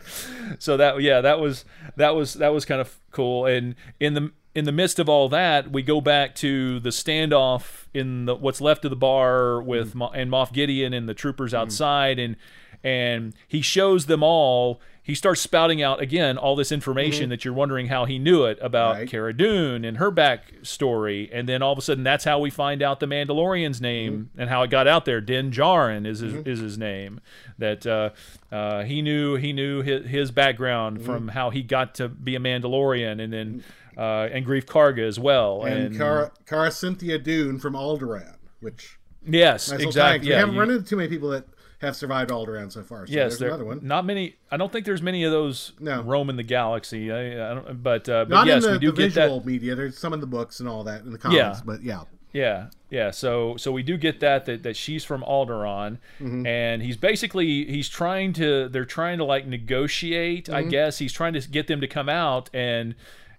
[0.59, 1.65] so that yeah that was
[1.97, 5.29] that was that was kind of cool and in the in the midst of all
[5.29, 9.95] that we go back to the standoff in the what's left of the bar with
[9.95, 12.37] Mo- and Moff Gideon and the troopers outside and
[12.83, 17.53] and he shows them all he starts spouting out again all this information that you're
[17.53, 19.09] wondering how he knew it about Right.
[19.09, 21.29] Cara Dune and her backstory.
[21.33, 24.49] And then all of a sudden that's how we find out the Mandalorian's name and
[24.49, 25.21] how it got out there.
[25.21, 27.21] Din Djarin is his, is his name.
[27.59, 28.11] That uh,
[28.55, 32.39] uh, he knew he knew his, his background from how he got to be a
[32.39, 33.65] Mandalorian and then
[33.99, 35.65] uh, and Greef Karga as well.
[35.65, 38.97] And Cara, Cara Cynthia Dune from Alderaan, which
[39.27, 40.29] yes nice exactly.
[40.29, 40.37] tie-in.
[40.37, 41.47] we haven't you- run into too many people that
[41.81, 43.07] have survived Alderaan so far.
[43.07, 43.81] So Yes, there's there, another one.
[43.83, 44.37] not many.
[44.51, 46.03] I don't think there's many of those No.
[46.03, 47.11] roaming the galaxy.
[47.11, 49.45] I, I don't, but uh, but Not yes, in the, we do the get that.
[49.47, 49.75] media.
[49.75, 51.61] There's some in the books and all that in the comics, Yeah.
[51.65, 52.03] but yeah.
[52.33, 53.11] Yeah, yeah.
[53.11, 56.47] So so we do get that that, that she's from Alderaan, Mm-hmm.
[56.47, 60.49] and he's basically he's trying to they're trying to like negotiate.
[60.49, 60.71] I Mm-hmm.
[60.71, 62.95] guess he's trying to get them to come out and.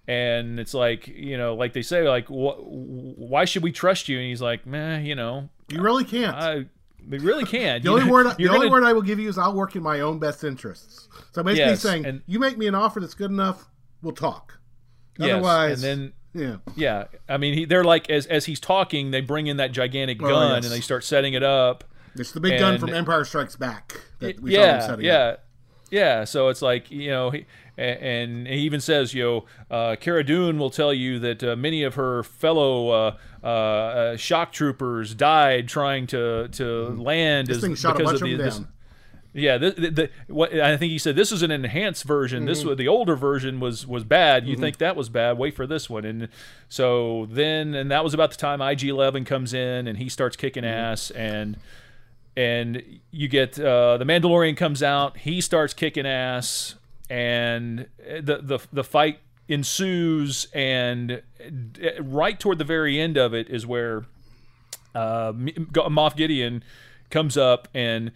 [0.08, 4.18] And it's like you know, like they say, like wh- why should we trust you?
[4.18, 6.36] And he's like, man, you know, You really can't.
[6.36, 6.66] I
[7.10, 7.84] we really can't.
[7.84, 9.84] the only word the you're only word I will give you is I'll work in
[9.84, 11.08] my own best interests.
[11.32, 13.68] So basically Yes, saying and- you make me an offer that's good enough,
[14.02, 14.60] we'll talk.
[15.18, 19.12] Yes, Otherwise, and then yeah, Yeah, I mean, he, they're like as as he's talking,
[19.12, 20.66] they bring in that gigantic oh, gun Oh, yes.
[20.66, 21.84] and they start setting it up.
[22.16, 25.18] it's the big gun from Empire Strikes Back that we saw him yeah, setting yeah,
[25.18, 25.44] up.
[25.90, 26.24] yeah.
[26.24, 27.46] So it's like you know, he,
[27.82, 31.84] and he even says, you know, uh, Cara Dune will tell you that uh, many
[31.84, 37.64] of her fellow uh, uh, uh, shock troopers died trying to to land This as,
[37.64, 38.68] thing shot a because bunch of of the, them this, down.
[39.34, 42.46] yeah, the, the, the, what I think he said this is an enhanced version.
[42.46, 42.68] This Mm-hmm.
[42.70, 44.46] was the older version was was bad.
[44.48, 45.38] You think that was bad?
[45.38, 46.06] Wait for this one.
[46.06, 46.28] And
[46.70, 50.36] so then, and that was about the time IG Eleven comes in and he starts
[50.36, 50.74] kicking Mm-hmm.
[50.92, 51.58] ass and
[52.38, 55.18] and you get uh, the Mandalorian comes out.
[55.18, 56.76] He starts kicking ass
[57.12, 59.20] and the the the fight
[59.50, 60.48] ensues.
[60.54, 64.06] And uh, right toward the very end of it is where
[64.96, 66.64] uh, Moff Gideon
[67.10, 68.14] comes up and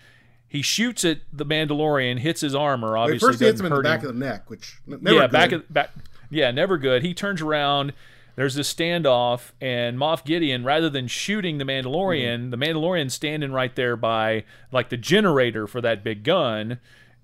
[0.48, 2.98] he shoots at the Mandalorian, hits his armor.
[2.98, 5.32] Obviously, first, he hits him in the back of the neck, which never yeah, good.
[5.32, 5.92] back of back.
[6.30, 7.04] Yeah, never good.
[7.04, 7.92] He turns around.
[8.38, 13.74] There's this standoff, and Moff Gideon, rather than shooting the Mandalorian, the Mandalorian's standing right
[13.78, 16.80] there by like the generator for that big gun,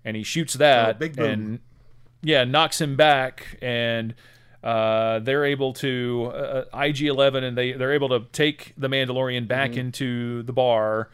[0.05, 1.59] and he shoots that, Oh, and
[2.21, 4.13] yeah, knocks him back, and
[4.63, 9.47] uh, they're able to uh, IG Eleven, and they they're able to take the Mandalorian
[9.47, 11.09] back into the bar,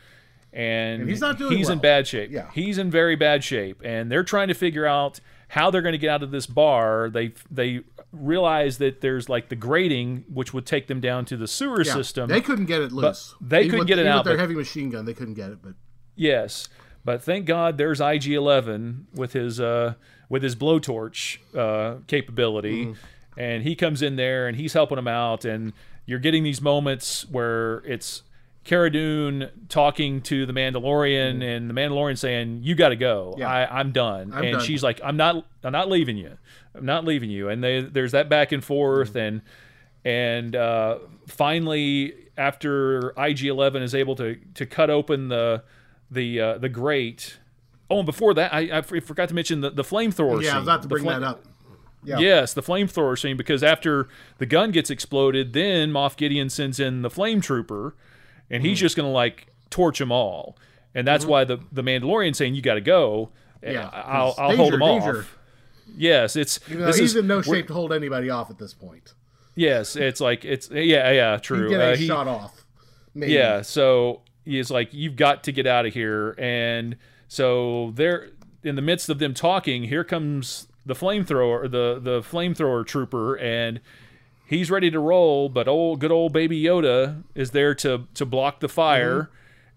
[0.54, 1.02] and, Mm-hmm.
[1.02, 2.32] And he's not doing he's in bad shape.
[2.32, 2.50] Yeah.
[2.54, 5.20] he's in very bad shape, and they're trying to figure out
[5.50, 7.10] how they're going to get out of this bar.
[7.10, 11.48] They they realize that there's like the grating, which would take them down to the
[11.48, 12.28] sewer Yeah, system.
[12.30, 13.36] They couldn't get it loose.
[13.40, 15.36] they Even couldn't with- get it out, With their but- heavy machine gun, they couldn't
[15.36, 15.60] get it.
[15.62, 15.74] But
[16.16, 16.68] Yes,
[17.08, 19.94] but thank God there's IG Eleven with his uh,
[20.28, 22.94] with his blowtorch uh, capability,
[23.38, 25.72] and he comes in there and he's helping them out, and
[26.06, 28.24] you're getting these moments where it's
[28.66, 33.36] Cara Dune talking to the Mandalorian, and the Mandalorian saying, "You got to go.
[33.38, 33.50] Yeah.
[33.50, 34.66] I, I'm done," I'm and done.
[34.66, 35.46] she's like, "I'm not.
[35.64, 36.38] I'm not leaving you.
[36.76, 39.44] I'm not leaving you." And they, there's that back and forth, and
[40.04, 45.64] and uh, finally after IG11 is able to to cut open the
[46.12, 47.38] the uh, the great.
[47.90, 50.66] Oh, and before that, I, I forgot to mention the, the flamethrower yeah, I was
[50.68, 51.46] about to bring fla- that up.
[52.04, 52.20] Yeah.
[52.20, 54.08] Yes, the flamethrower scene because after
[54.40, 57.96] the gun gets exploded, then Moff Gideon sends in the flame trooper,
[58.50, 58.70] and Mm-hmm.
[58.70, 60.58] he's just going to like torch them all,
[60.94, 63.30] and that's why the the Mandalorian saying you got to go.
[63.64, 65.20] Yeah, I'll, I'll hold danger, him danger.
[65.20, 65.38] off.
[65.98, 68.58] Yes, it's You know, this he's is in no shape to hold anybody off at
[68.60, 69.14] this point.
[69.56, 71.70] Yes, it's like it's yeah yeah true.
[71.70, 72.64] get Uh, he- shot off.
[73.16, 73.34] Maybe.
[73.34, 76.96] Yeah, so he's like, "You've got to get out of here," and
[77.28, 78.30] so they're
[78.64, 79.84] in the midst of them talking.
[79.84, 83.80] Here comes the flamethrower, the the flamethrower trooper, and
[84.46, 85.50] he's ready to roll.
[85.50, 89.30] But old good old Baby Yoda is there to to block the fire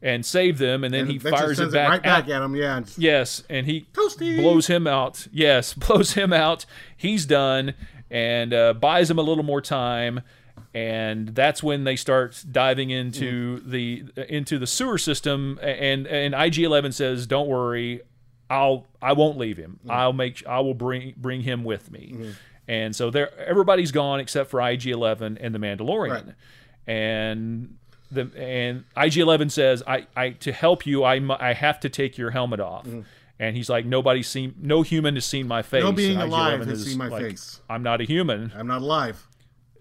[0.03, 1.11] and save them, and then Mm-hmm.
[1.11, 2.57] And he fires it back, right back at him.
[2.57, 2.83] Yeah.
[2.97, 4.41] Yes, and he Toasty.
[4.41, 5.27] blows him out.
[5.31, 6.65] Yes, blows him out.
[6.97, 7.75] He's done
[8.11, 10.21] and uh, buys him a little more time.
[10.73, 13.71] And that's when they start diving into mm-hmm.
[13.71, 15.59] the into the sewer system.
[15.63, 18.03] And and IG Eleven says, "Don't worry,
[18.49, 19.81] I'll I won't leave him.
[19.81, 19.91] Mm-hmm.
[19.91, 22.31] I'll make I will bring bring him with me." Mm-hmm.
[22.69, 26.27] And so there, everybody's gone except for IG Eleven and the Mandalorian.
[26.27, 26.35] Right.
[26.87, 27.77] And
[28.13, 32.17] the and IG Eleven says, "I I to help you, I I have to take
[32.17, 32.87] your helmet off."
[33.41, 35.83] And he's like, "Nobody's seen, no human has seen my face.
[35.83, 37.61] No being alive has seen my like, face.
[37.69, 38.53] I'm not a human.
[38.55, 39.27] I'm not alive.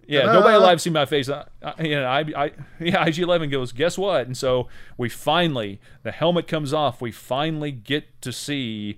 [0.09, 0.33] Yeah, Ta-da!
[0.33, 1.29] nobody alive seen my face.
[1.29, 4.25] I, I, you know, I, I, yeah, IG Eleven goes, guess what?
[4.25, 4.67] And so
[4.97, 6.99] we finally, the helmet comes off.
[7.01, 8.97] We finally get to see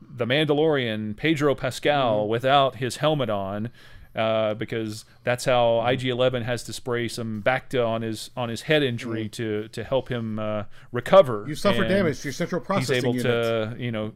[0.00, 2.30] the Mandalorian Pedro Pascal Mm-hmm.
[2.30, 3.70] without his helmet on,
[4.16, 8.62] uh, because that's how IG Eleven has to spray some Bacta on his on his
[8.62, 11.44] head injury to to help him uh, recover.
[11.46, 13.12] You suffer damage to your central processing.
[13.12, 13.78] He's processing able unit.
[13.78, 14.12] to, you know,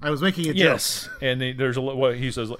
[0.00, 0.56] I was making a joke.
[0.56, 1.08] yes.
[1.20, 2.50] And the- there's a what he says.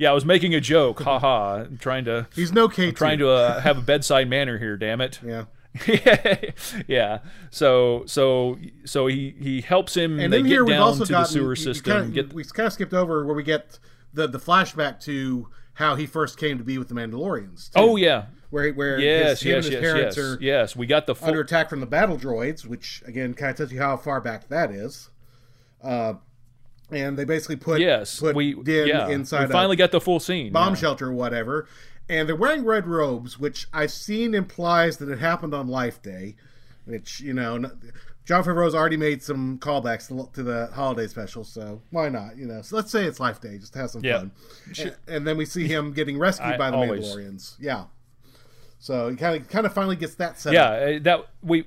[0.00, 1.02] Yeah, I was making a joke.
[1.02, 1.54] Ha ha.
[1.56, 2.96] I'm trying to He's no K2.
[2.96, 4.78] trying to uh, have a bedside manner here.
[4.78, 5.20] Damn it.
[5.22, 5.44] Yeah.
[6.88, 7.18] yeah.
[7.50, 10.18] So so so he he helps him.
[10.18, 11.92] And they then get here we've down also got the sewer system.
[11.92, 13.78] Kind of, get we kind of skipped over where we get
[14.14, 17.70] the the flashback to how he first came to be with the Mandalorians.
[17.70, 17.78] too.
[17.78, 18.24] oh yeah.
[18.48, 20.76] where where Yes his, yes his yes parents yes are yes.
[20.76, 21.28] We got the full.
[21.28, 24.48] under attack from the battle droids, which again kind of tells you how far back
[24.48, 25.10] that is.
[25.84, 26.14] Uh,
[26.90, 29.08] and they basically put yes put we Din yeah.
[29.08, 30.52] inside we finally a got the full scene.
[30.52, 30.80] bomb yeah.
[30.80, 31.66] shelter or whatever,
[32.08, 36.36] and they're wearing red robes, which I've seen implies that it happened on Life Day,
[36.84, 37.70] which you know.
[38.26, 42.36] Jon Favreau's already made some callbacks to, the holiday special, so why not?
[42.36, 44.18] You know, so let's say it's Life Day, just have some Yeah.
[44.18, 44.32] fun.
[44.78, 47.06] And, and then we see him getting rescued I- by the always.
[47.08, 47.56] Mandalorians.
[47.58, 47.84] Yeah,
[48.78, 50.52] so he kind of kind of finally gets that set.
[50.52, 50.82] Yeah, up.
[50.82, 51.64] uh, that we.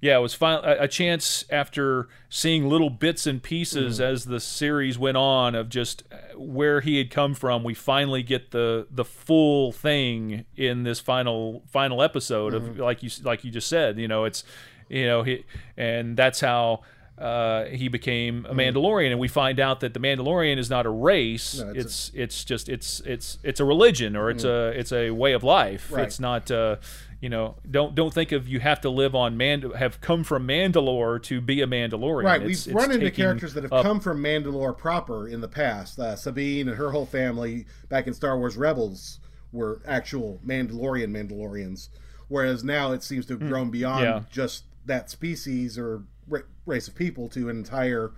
[0.00, 4.12] Yeah, it was fin- a, a chance after seeing little bits and pieces Mm-hmm.
[4.12, 7.64] as the series went on of just uh, where he had come from.
[7.64, 12.70] We finally get the the full thing in this final final episode Mm-hmm.
[12.72, 13.98] of like you like you just said.
[13.98, 14.44] You know, it's
[14.88, 15.44] you know he
[15.76, 16.82] and that's how.
[17.18, 20.90] Uh, he became a Mandalorian, and we find out that the Mandalorian is not a
[20.90, 21.54] race.
[21.54, 21.72] Mm-hmm.
[21.72, 25.10] No, it's it's it's, just it's it's it's a religion, or it's a it's a
[25.12, 25.90] way of life.
[25.90, 26.04] Right.
[26.04, 26.76] It's not uh,
[27.20, 30.46] you know don't don't think of you have to live on Mand have come from
[30.46, 32.24] Mandalore to be a Mandalorian.
[32.24, 35.40] Right, It's- we've it's run into characters that have up- come from Mandalore proper in
[35.40, 35.98] the past.
[35.98, 39.20] Uh, Sabine and her whole family back in Star Wars Rebels
[39.52, 41.88] were actual Mandalorian Mandalorians,
[42.28, 44.04] whereas now it seems to have grown beyond Hmm.
[44.10, 44.22] yeah.
[44.30, 48.12] just that species or ra- race of people to an entire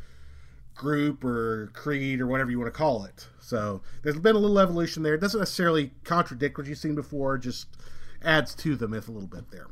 [0.74, 3.26] group or creed or whatever you want to call it.
[3.40, 5.14] So there's been a little evolution there.
[5.14, 7.66] It doesn't necessarily contradict what you've seen before, just
[8.24, 9.66] adds to the myth a little bit there.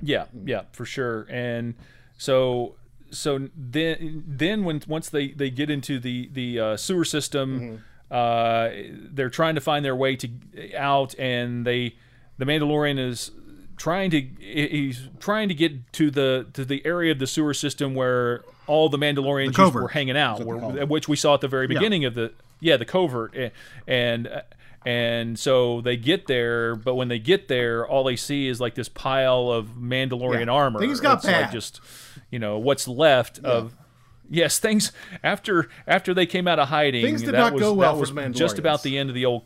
[0.00, 1.26] Yeah, yeah, for sure.
[1.28, 1.74] And
[2.16, 2.76] so
[3.10, 7.82] so then then when once they they get into the the uh, sewer system.
[8.10, 8.68] uh,
[9.10, 10.28] they're trying to find their way to
[10.76, 11.94] out, and they
[12.36, 13.30] the Mandalorian is
[13.78, 17.94] trying to he's trying to get to the to the area of the sewer system
[17.94, 21.34] where all the Mandalorians covert, were hanging out, is what they where, which we saw
[21.34, 23.48] at the very beginning of the yeah the covert, eh,
[23.86, 24.42] and
[24.84, 28.74] and so they get there, but when they get there, all they see is like
[28.74, 30.52] this pile of Mandalorian Yeah.
[30.52, 30.80] armor.
[30.80, 31.52] Things got it's like bad.
[31.52, 31.80] just
[32.30, 33.74] you know what's left of.
[34.30, 34.92] Yes, things
[35.22, 37.04] after after they came out of hiding.
[37.04, 39.42] Things did that not was, go well for just about the end of the old.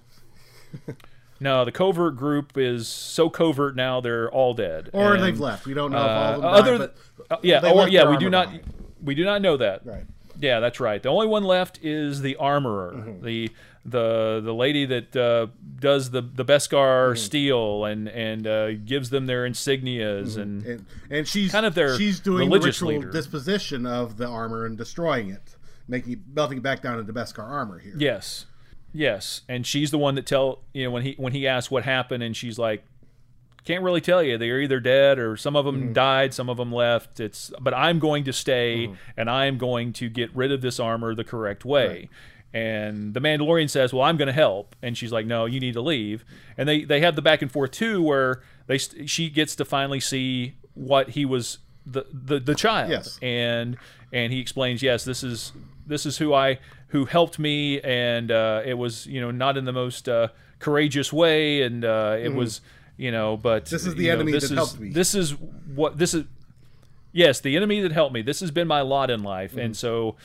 [1.41, 4.91] no, the covert group is so covert now; they're all dead.
[4.93, 5.67] Or And, they've left.
[5.67, 6.91] We don't know if all uh, of them other died, th-
[7.29, 8.65] but uh, yeah, or yeah, we do not behind.
[9.03, 9.85] we do not know that.
[9.85, 10.05] Right.
[10.39, 11.03] Yeah, that's right.
[11.03, 13.25] The only one left is the armorer, Mm-hmm.
[13.25, 13.51] the
[13.89, 15.47] the the lady that uh,
[15.79, 17.17] does the the Beskar Mm-hmm.
[17.17, 21.97] steel and and uh, gives them their insignias and and and she's Kind of their
[21.97, 23.11] she's doing the ritual leader.
[23.11, 25.57] disposition of the armor and destroying it,
[25.89, 27.95] making melting it back down into Beskar armor here.
[27.97, 28.47] Yes,
[28.93, 31.85] yes, and she's the one that tell you know when he when he asks what
[31.85, 32.85] happened, and she's like,
[33.65, 34.39] can't really tell you.
[34.39, 35.93] They're either dead or some of them Mm-hmm.
[35.93, 37.19] died, some of them left.
[37.21, 41.15] It's but I'm going to stay and I'm going to get rid of this armor
[41.15, 42.09] the correct way.
[42.57, 45.75] And the Mandalorian says, "Well, I'm going to help," and she's like, "No, you need
[45.75, 46.25] to leave."
[46.57, 50.01] And they they have the back and forth too, where they she gets to finally
[50.01, 53.19] see what he was the the, the child Yes.
[53.23, 53.77] and
[54.13, 55.53] and he explains yes this is
[55.87, 59.65] this is who i who helped me and uh, it was you know not in
[59.65, 62.61] the most uh, courageous way and uh, it was
[62.97, 63.67] you know but.
[63.67, 64.91] This is the know, enemy this that is, helped me.
[64.91, 65.31] this is
[65.75, 66.25] what this is
[67.13, 69.61] yes the enemy that helped me this has been my lot in life Mm-hmm.
[69.61, 70.17] and so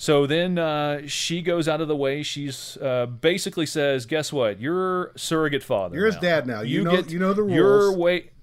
[0.00, 2.22] so then uh, she goes out of the way.
[2.22, 4.58] She's uh, basically says, "Guess what?
[4.58, 5.94] You're surrogate father.
[5.94, 6.62] You're his dad now.
[6.62, 7.54] You know- you know the rules.
[7.54, 8.30] Your way.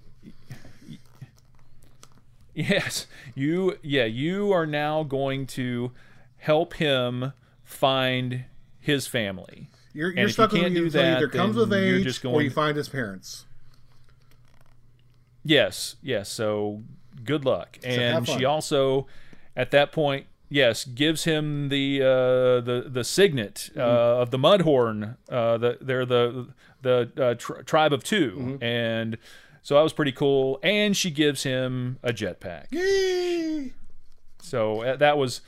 [2.54, 3.78] Yes, you.
[3.82, 5.92] Yeah, you are now going to
[6.38, 8.46] help him find
[8.80, 9.70] his family.
[9.94, 12.52] You're, you're stuck you with can't him do that, either comes with age or you
[12.52, 13.46] find his parents.
[15.44, 16.30] Yes, yes.
[16.30, 16.84] So
[17.24, 17.80] good luck.
[17.84, 19.08] have And she also,
[19.56, 24.22] at that point, yes, gives him the uh, the the signet uh, Mm-hmm.
[24.22, 25.18] of the Mudhorn.
[25.30, 26.48] Uh, the they're the
[26.82, 28.64] the uh, tri- tribe of 2 Mm-hmm.
[28.64, 29.18] and
[29.64, 30.60] so that was pretty cool.
[30.64, 32.68] And she gives him a jetpack.
[32.72, 33.74] Yay!
[34.42, 35.42] So uh, that was.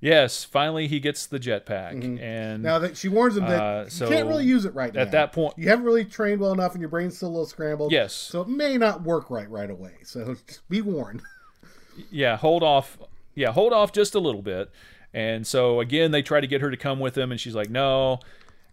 [0.00, 3.90] Yes, finally he gets the jetpack, and Now that she warns him that Uh, you
[3.90, 5.00] so can't really use it right now.
[5.00, 7.46] at that point- you haven't really trained well enough, and your brain's still a little
[7.46, 7.90] scrambled.
[7.90, 8.12] Yes.
[8.12, 9.92] so it may not work right right away.
[10.02, 11.22] So just be warned.
[12.10, 12.98] yeah, hold off.
[13.34, 14.70] Yeah, hold off just a little bit.
[15.12, 17.70] And so again, they try to get her to come with them, and she's like,
[17.70, 18.18] no.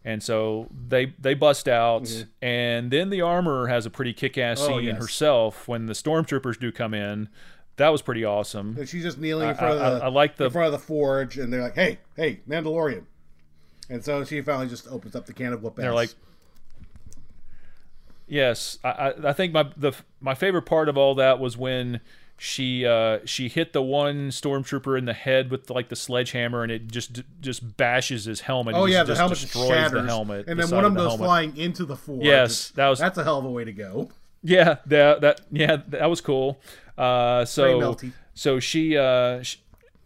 [0.03, 4.73] And so they they bust out, and then the armorer has a pretty kick-ass Mm-hmm.
[4.73, 4.97] Oh, scene yes.
[4.97, 7.29] herself when the stormtroopers do come in.
[7.77, 8.75] That was pretty awesome.
[8.79, 10.65] And she's just kneeling in front I- of the I- I like the- in front
[10.67, 13.03] of the forge, and they're like, "Hey, hey, Mandalorian!"
[13.91, 15.75] And so she finally just opens up the can of whoop.
[15.75, 16.09] They're like,
[18.27, 21.99] yes, I, I, I think my the my favorite part of all that was when
[22.43, 26.71] she uh, she hit the one stormtrooper in the head with like the sledgehammer, and
[26.71, 28.73] it just just bashes his helmet.
[28.75, 31.03] "Oh yeah, just the helmet destroys shatters, the helmet, and the then one of them
[31.03, 31.25] the goes helmet.
[31.27, 32.25] flying into the forge.
[32.25, 34.09] Yes, that was- that's a hell of a way to go."
[34.41, 36.59] Yeah, that that yeah, that was cool.
[36.97, 38.11] Uh, so melty.
[38.33, 39.57] so she uh, sh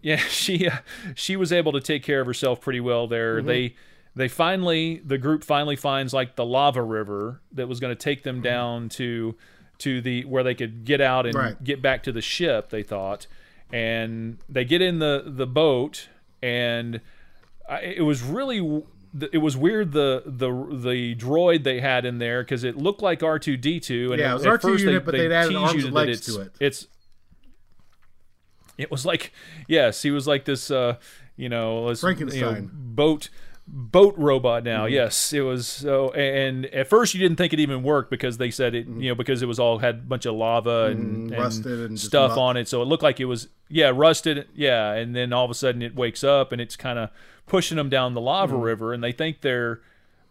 [0.02, 0.80] yeah she uh,
[1.16, 3.38] she was able to take care of herself pretty well there.
[3.38, 3.48] Mm-hmm.
[3.48, 3.76] They
[4.14, 8.24] they finally the group finally finds like the lava river that was going to take
[8.24, 9.36] them down to
[9.80, 11.64] to the where they could get out and Right.
[11.64, 12.70] get back to the ship.
[12.70, 13.28] They thought,
[13.72, 16.10] and they get in the the boat
[16.42, 17.02] and
[17.70, 18.84] I, it was really
[19.32, 23.24] it was weird the the the droid they had in there because it looked like
[23.24, 25.28] R two D two and Yeah, at- it was R2 first unit, they, but they
[25.28, 26.52] they'd added arms and legs it's, to it.
[26.60, 26.88] It's
[28.78, 29.32] it was like
[29.68, 30.98] yes, he was like this uh
[31.38, 32.70] you know, this, you know, Frankenstein.
[32.74, 33.30] boat
[33.68, 34.86] boat robot now.
[34.86, 34.94] Mm-hmm.
[34.94, 38.52] Yes, it was so and at first you didn't think it even worked because they
[38.52, 41.38] said it you know because it was all had a bunch of lava and, Mm,
[41.38, 45.16] rusted and stuff on it so it looked like it was yeah rusted yeah and
[45.16, 47.10] then all of a sudden it wakes up and it's kind of
[47.48, 48.64] pushing them down the lava Mm.
[48.64, 49.82] river and they think they're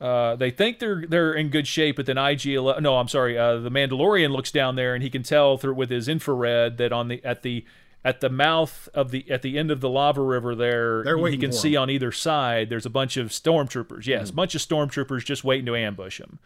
[0.01, 3.59] uh, they think they're they're in good shape, but then IG no, I'm sorry, uh,
[3.59, 7.09] the Mandalorian looks down there and he can tell through with his infrared that on
[7.09, 7.65] the at the
[8.05, 11.03] at the mouth of the at the end of the lava river there
[11.33, 14.07] he can see on either side there's a bunch of stormtroopers.
[14.07, 16.39] Yes, a bunch of stormtroopers just waiting to ambush him.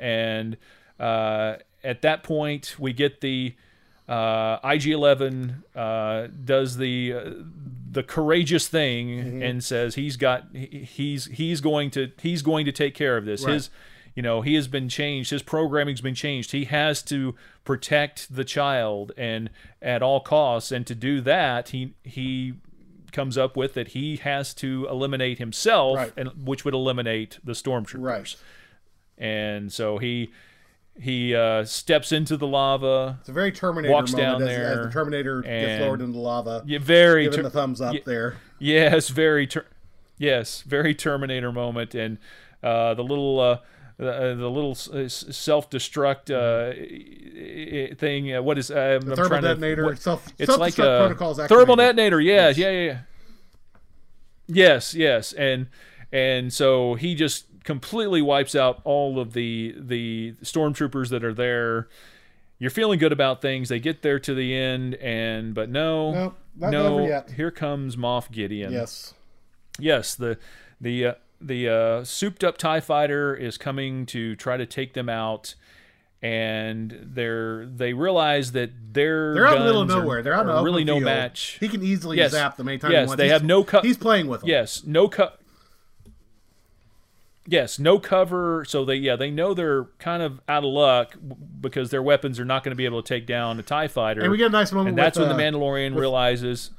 [0.00, 0.56] And
[0.98, 3.54] uh, at that point, we get the
[4.08, 7.30] uh, IG-11 uh, does the uh,
[7.90, 9.42] the courageous thing Mm-hmm.
[9.42, 13.24] and says he's got he- he's he's going to he's going to take care of
[13.24, 13.44] this.
[13.44, 13.54] Right.
[13.54, 13.70] His
[14.18, 15.30] you know he has been changed.
[15.30, 16.50] His programming's been changed.
[16.50, 19.48] He has to protect the child and
[19.80, 20.72] at all costs.
[20.72, 22.54] And to do that, he he
[23.12, 26.12] comes up with that he has to eliminate himself, Right.
[26.16, 28.02] and which would eliminate the stormtroopers.
[28.02, 28.36] Right.
[29.16, 30.32] And so he
[31.00, 33.18] he uh, steps into the lava.
[33.20, 36.14] It's a very Terminator Walks moment down as, there as the Terminator gets lowered into
[36.14, 38.38] the lava, Yeah, very giving ter- the thumbs up there.
[38.58, 39.66] Yes, very ter-
[40.16, 42.18] yes, very Terminator moment, and
[42.64, 43.58] uh, the little uh,
[43.98, 48.34] the, uh, the little self destruct uh, i- thing.
[48.34, 49.84] Uh, what is uh, I'm Thermal trying to- detonator.
[49.84, 52.20] what- self, it's like self-destruct a protocols thermal detonator.
[52.20, 52.98] Yes, yeah, yeah, yeah.
[54.46, 55.66] Yes, yes, and
[56.12, 61.88] and so he just completely wipes out all of the the stormtroopers that are there.
[62.58, 63.68] You're feeling good about things.
[63.68, 67.06] They get there to the end, and but no, no.
[67.06, 67.30] yet.
[67.32, 68.72] Here comes Moff Gideon.
[68.72, 69.14] Yes.
[69.78, 70.38] Yes, the
[70.80, 75.08] the uh, the uh, souped up Tie Fighter is coming to try to take them
[75.08, 75.54] out,
[76.20, 80.22] and they're they realize that their They're out in the middle of guns are- nowhere.
[80.22, 81.04] They're out in the open really no field.
[81.04, 81.56] match.
[81.60, 82.32] He can easily Yes.
[82.32, 83.16] zap them anytime Yes, he wants.
[83.18, 84.48] they He's- have no co- He's playing with them.
[84.50, 85.40] Yes, no cut.
[87.50, 88.64] Yes, no cover.
[88.66, 91.16] So they yeah they know they're kind of out of luck
[91.60, 94.20] because their weapons are not going to be able to take down a Tie Fighter.
[94.20, 96.70] And we get a nice moment and that's with, when the uh, Mandalorian realizes.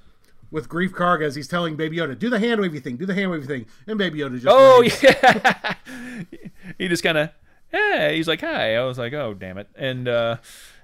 [0.52, 3.14] With Greef Karga as he's telling Baby Yoda, "Do the hand wavy thing, do the
[3.14, 5.04] hand wavy thing," and Baby Yoda just Oh waves.
[5.04, 5.76] yeah,
[6.78, 7.30] he just kind of,
[7.72, 8.10] yeah.
[8.12, 8.76] He's like, hi.
[8.76, 10.38] I was like, oh damn it, and uh,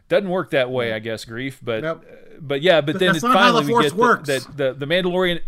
[0.08, 1.26] doesn't work that way, I guess.
[1.26, 2.06] Grief, but Nope.
[2.40, 4.28] but yeah, but, then that's it the finally we get works.
[4.28, 5.42] that the, the Mandalorian.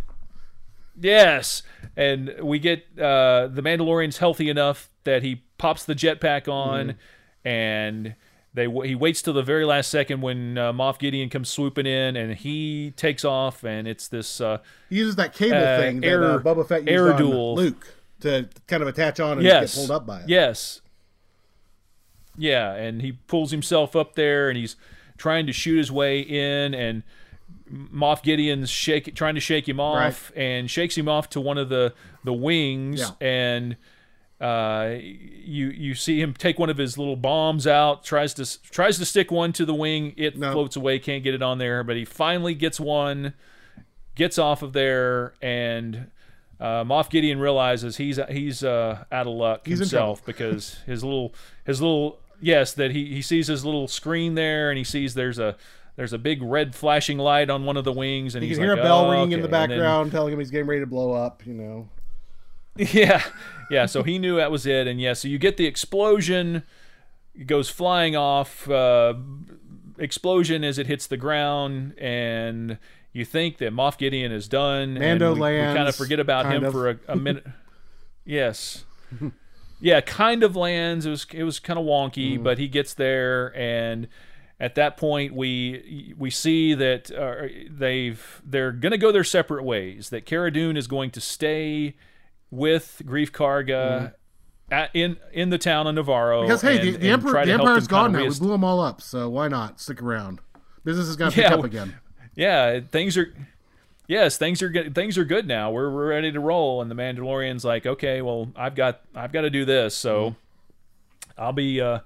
[0.99, 1.61] Yes,
[1.95, 6.87] and we get uh, the Mandalorian's healthy enough that he pops the jetpack on,
[7.45, 7.47] Mm-hmm.
[7.47, 8.15] and
[8.57, 12.15] they he waits till the very last second when uh, Moff Gideon comes swooping in,
[12.17, 14.41] and he takes off, and it's this.
[14.41, 14.57] Uh,
[14.89, 17.55] He uses that cable Uh, thing that air- uh, Boba Fett used air on duel.
[17.55, 20.27] Luke to kind of attach on and yes, get pulled up by it.
[20.29, 20.81] Yes.
[22.37, 24.75] Yeah, and he pulls himself up there, and he's
[25.17, 27.03] trying to shoot his way in, and
[27.71, 31.69] Moff Gideon's shake, trying to shake him off, and shakes him off to one of
[31.69, 31.93] the
[32.23, 33.27] the wings, Yeah.
[33.27, 33.75] and
[34.39, 38.97] uh, you you see him take one of his little bombs out, tries to tries
[38.99, 40.51] to stick one to the wing, it No.
[40.51, 43.33] floats away, can't get it on there, but he finally gets one,
[44.15, 46.11] gets off of there, and.
[46.59, 51.35] Uh, Moff Gideon realizes he's he's uh, out of luck He's himself because his little
[51.67, 55.37] his little yes that he, he sees his little screen there and he sees there's
[55.37, 55.55] a
[55.97, 58.63] there's a big red flashing light on one of the wings and You he's can
[58.65, 60.65] hear a bell "Oh, ringing in the okay." And then- background telling him he's getting
[60.65, 61.45] ready to blow up.
[61.45, 61.89] You know,
[62.93, 63.23] yeah,
[63.69, 63.85] yeah.
[63.85, 65.13] So he knew that was it, and yeah.
[65.13, 66.63] So you get the explosion,
[67.35, 68.69] it goes flying off.
[68.69, 69.13] Uh,
[69.99, 72.77] explosion as it hits the ground, and
[73.13, 74.93] you think that Moff Gideon is done.
[74.95, 76.71] Mando and we, We kind of forget about him of.
[76.73, 77.45] for a, a minute.
[78.25, 78.85] yes.
[79.79, 81.05] Yeah, kind of lands.
[81.05, 82.43] It was it was kind of wonky, Mm.
[82.43, 84.07] but he gets there, and
[84.59, 89.63] at that point we we see that uh, they've they're going to go their separate
[89.63, 90.09] ways.
[90.09, 91.95] That Cara Dune is going to stay
[92.51, 94.73] with Greef Karga mm-hmm.
[94.73, 96.43] at, in in the town of Nevarro.
[96.43, 98.23] Because hey, and- the, the emperor the emperor's gone now.
[98.23, 100.39] We blew them all up, so why not stick around?
[100.83, 101.95] Business is gonna pick up again.
[102.35, 103.33] yeah, things are.
[104.07, 104.95] Yes, things are good.
[104.95, 105.69] Things are good now.
[105.69, 109.41] We're, we're ready to roll, and the Mandalorian's like, okay, well, I've got I've got
[109.41, 111.41] to do this, so mm-hmm.
[111.41, 111.99] I'll be uh,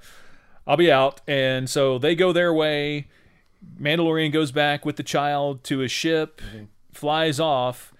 [0.65, 1.21] I'll be out.
[1.27, 3.07] And so they go their way.
[3.79, 6.65] Mandalorian goes back with the child to his ship, mm-hmm.
[6.91, 7.93] flies off,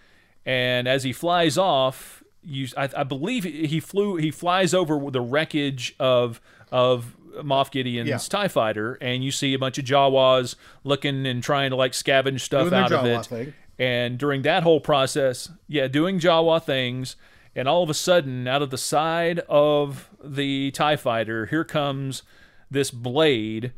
[0.48, 5.22] and as he flies off, you I, I believe he flew he flies over the
[5.22, 8.18] wreckage of of Moff Gideon's Yeah.
[8.18, 12.42] Tie Fighter, and you see a bunch of Jawas looking and trying to like scavenge
[12.42, 13.26] stuff Doing out of Jawa it.
[13.26, 13.54] thing.
[13.80, 17.16] And during that whole process, yeah, doing Jawa things,
[17.56, 22.22] and all of a sudden, out of the side of the Tie Fighter, here comes
[22.70, 23.72] this blade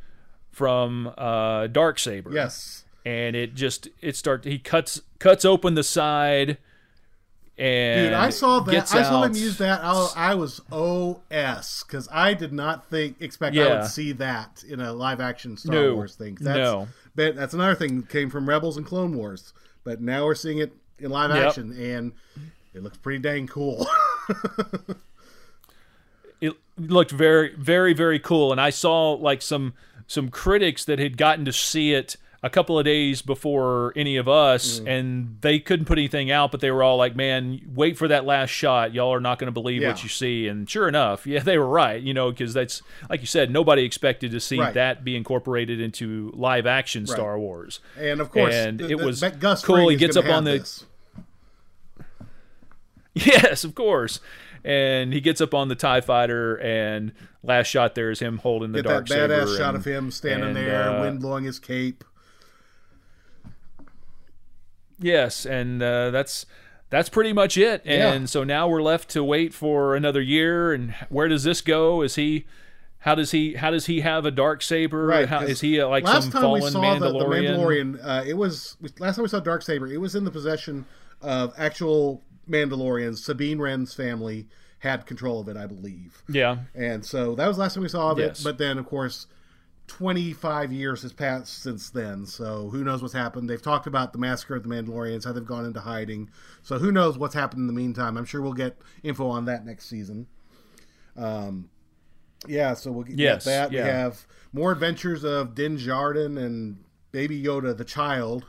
[0.51, 2.83] from uh, Dark Saber Yes.
[3.05, 4.45] and it just it starts.
[4.45, 6.57] he cuts cuts open the side
[7.57, 8.93] and Dude, I saw that.
[8.93, 9.37] I saw him out.
[9.37, 9.81] use that.
[9.83, 14.79] I, I was OS because I did not think expect I would see that in
[14.81, 15.95] a live action Star No.
[15.95, 16.37] Wars thing.
[16.41, 16.87] That's, No.
[17.15, 19.53] but that's another thing that came from Rebels and Clone Wars.
[19.83, 21.47] But now we're seeing it in live Yep.
[21.47, 22.13] action, and
[22.73, 23.85] it looks pretty dang cool.
[26.41, 29.73] it looked very very very cool and i saw like some
[30.07, 34.27] some critics that had gotten to see it a couple of days before any of
[34.27, 34.87] us Mm.
[34.99, 38.25] and they couldn't put anything out but they were all like man wait for that
[38.25, 39.87] last shot y'all are not going to believe Yeah.
[39.87, 43.21] what you see and sure enough yeah they were right you know because that's like
[43.21, 44.73] you said nobody expected to see Right.
[44.73, 49.23] that be incorporated into live action star wars and of course, And the- it was
[49.63, 49.87] cool.
[49.87, 50.85] He gets up on the- this.
[53.15, 54.19] Yes, of course.
[54.65, 57.11] And he gets up on the Tie Fighter, and
[57.43, 59.57] last shot there is him holding the Get dark that badass saber.
[59.57, 62.03] shot and- of him standing and, there, uh, wind blowing his cape.
[64.99, 66.45] Yes, and uh, that's
[66.89, 67.81] that's pretty much it.
[67.85, 68.25] And Yeah.
[68.27, 70.71] so now we're left to wait for another year.
[70.73, 72.01] And where does this go?
[72.01, 72.45] Is he?
[72.99, 73.55] How does he?
[73.55, 75.05] How does he have a dark saber?
[75.07, 76.99] Right, is he uh, like last some time fallen we saw Mandalorian?
[76.99, 79.87] The, the Mandalorian, uh, it was last time we saw Dark Saber.
[79.87, 80.85] It was in the possession
[81.21, 83.17] of actual Mandalorians.
[83.17, 84.47] Sabine Wren's family
[84.79, 86.23] had control of it, I believe.
[86.29, 88.39] Yeah, And so that was the last time we saw of Yes.
[88.41, 88.43] it.
[88.43, 89.27] But then, of course,
[89.87, 92.25] 25 years has passed since then.
[92.25, 93.49] So who knows what's happened?
[93.49, 96.29] They've talked about the massacre of the Mandalorians, how they've gone into hiding.
[96.61, 98.17] So who knows what's happened in the meantime?
[98.17, 100.27] I'm sure we'll get info on that next season.
[101.17, 101.69] Um,
[102.47, 103.71] yeah, so we'll get Yes, that.
[103.71, 103.83] yeah.
[103.83, 108.45] We have more adventures of Din Djarin and Baby Yoda, the child.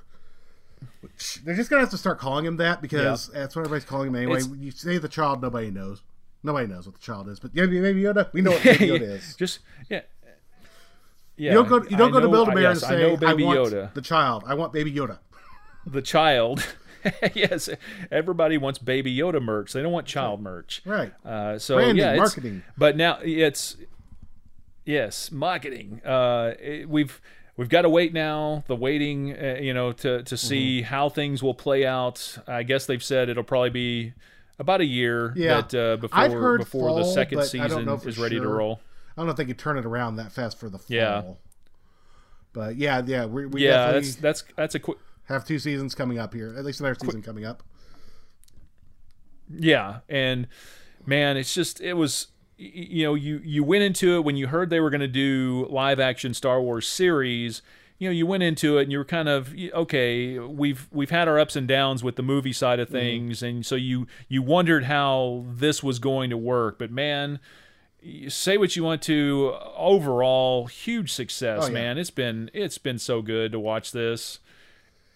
[1.01, 4.09] Which they're just gonna have to start calling him that because that's what everybody's calling
[4.09, 4.39] him anyway.
[4.39, 6.03] It's- you say the child, nobody knows.
[6.43, 9.01] Nobody knows what the child is, but yeah, Baby Yoda, we know what Baby Yoda
[9.03, 9.35] is.
[9.37, 10.03] just yeah.
[11.37, 11.76] Yeah, You don't go.
[11.91, 13.59] You don't I go to Build a Bear yes, and say, I know Baby want
[13.59, 14.45] Yoda, the child.
[14.47, 15.18] I want Baby Yoda."
[15.87, 16.64] the child.
[17.35, 17.68] yes,
[18.11, 19.72] everybody wants Baby Yoda merch.
[19.72, 20.80] They don't want child merch.
[20.87, 21.12] Right.
[21.24, 22.62] Uh, so Branding, yeah, it's- marketing.
[22.78, 23.76] But now it's
[24.85, 26.01] yes, marketing.
[26.05, 27.20] Uh, it- we've
[27.57, 28.64] we've got to wait now.
[28.66, 30.87] The waiting, uh, you know, to to see Mm-hmm.
[30.87, 32.39] how things will play out.
[32.47, 34.12] I guess they've said it'll probably be
[34.59, 35.62] about a year Yeah.
[35.62, 38.80] that uh, before before the second I season is ready to roll.
[39.16, 40.86] I don't know if they could turn it around that fast for the fall.
[40.88, 41.22] Yeah.
[42.52, 44.98] But yeah, yeah, we, we Yeah, that's that's that's a quick.
[45.24, 46.54] have two seasons coming up here.
[46.56, 47.62] At least another season coming up.
[49.50, 50.48] Yeah, and
[51.04, 54.70] man, it's just it was you know you you went into it when you heard
[54.70, 57.62] they were going to do live action Star Wars series.
[57.98, 60.38] You know, you went into it and you were kind of okay.
[60.38, 62.96] We've we've had our ups and downs with the movie side of mm-hmm.
[62.96, 66.78] things, and so you you wondered how this was going to work.
[66.78, 67.40] But man,
[68.28, 69.55] say what you want to.
[69.76, 71.72] Overall, huge success, Oh, yeah.
[71.72, 71.98] man.
[71.98, 74.38] It's been it's been so good to watch this,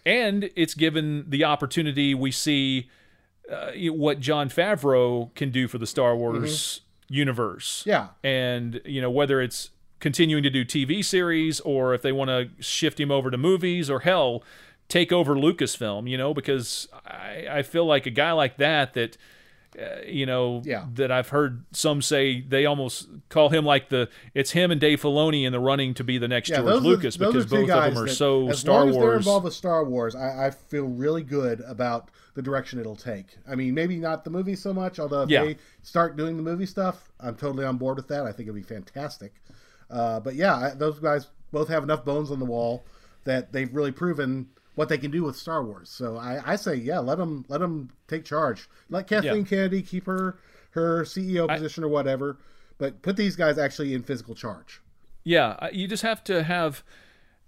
[0.05, 2.89] and it's given the opportunity we see
[3.51, 7.81] uh, what Jon Favreau can do for the Star Wars universe.
[7.81, 7.89] Mm-hmm.
[7.89, 8.07] Yeah.
[8.23, 12.49] And, you know, whether it's continuing to do TV series or if they want to
[12.63, 14.43] shift him over to movies or hell,
[14.87, 19.17] take over Lucasfilm, you know, because I, I feel like a guy like that, that,
[19.77, 20.85] uh, you know, Yeah.
[20.95, 25.01] that I've heard some say they almost call him like the, it's him and Dave
[25.01, 27.93] Filoni in the running to be the next Yeah, George Lucas are, because both of
[27.93, 30.85] them are so as Star long as they're involved with Star Wars, I, I feel
[30.85, 33.37] really good about the direction it'll take.
[33.49, 35.43] I mean, maybe not the movie so much, although if Yeah.
[35.45, 38.25] they start doing the movie stuff, I'm totally on board with that.
[38.25, 39.33] I think it'll be fantastic.
[39.89, 42.85] Uh, but yeah, I, those guys both have enough bones on the wall
[43.25, 44.47] that they've really proven
[44.79, 45.89] what they can do with Star Wars.
[45.89, 48.69] So I, I say, yeah, let them let them take charge.
[48.89, 49.43] Let Kathleen Yeah.
[49.43, 50.39] Kennedy keep her
[50.71, 52.37] her CEO position or whatever,
[52.77, 54.79] but put these guys actually in physical charge.
[55.25, 56.81] Yeah, you just have to have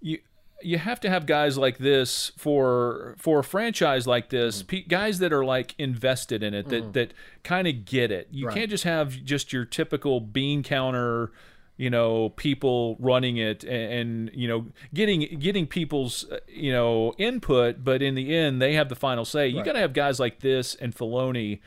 [0.02, 0.18] you
[0.60, 4.66] you have to have guys like this for for a franchise like this, mm-hmm.
[4.66, 6.92] pe- guys that are like invested in it, that mm-hmm.
[6.92, 7.14] that
[7.44, 8.28] kind of get it.
[8.30, 8.56] You Right.
[8.56, 11.32] can't just have just your typical bean counter,
[11.82, 17.12] you know, people running it and, and you know getting getting people's uh, you know
[17.18, 19.48] input, but in the end they have the final say.
[19.48, 19.66] You Right.
[19.66, 21.60] got to have guys like this and Filoni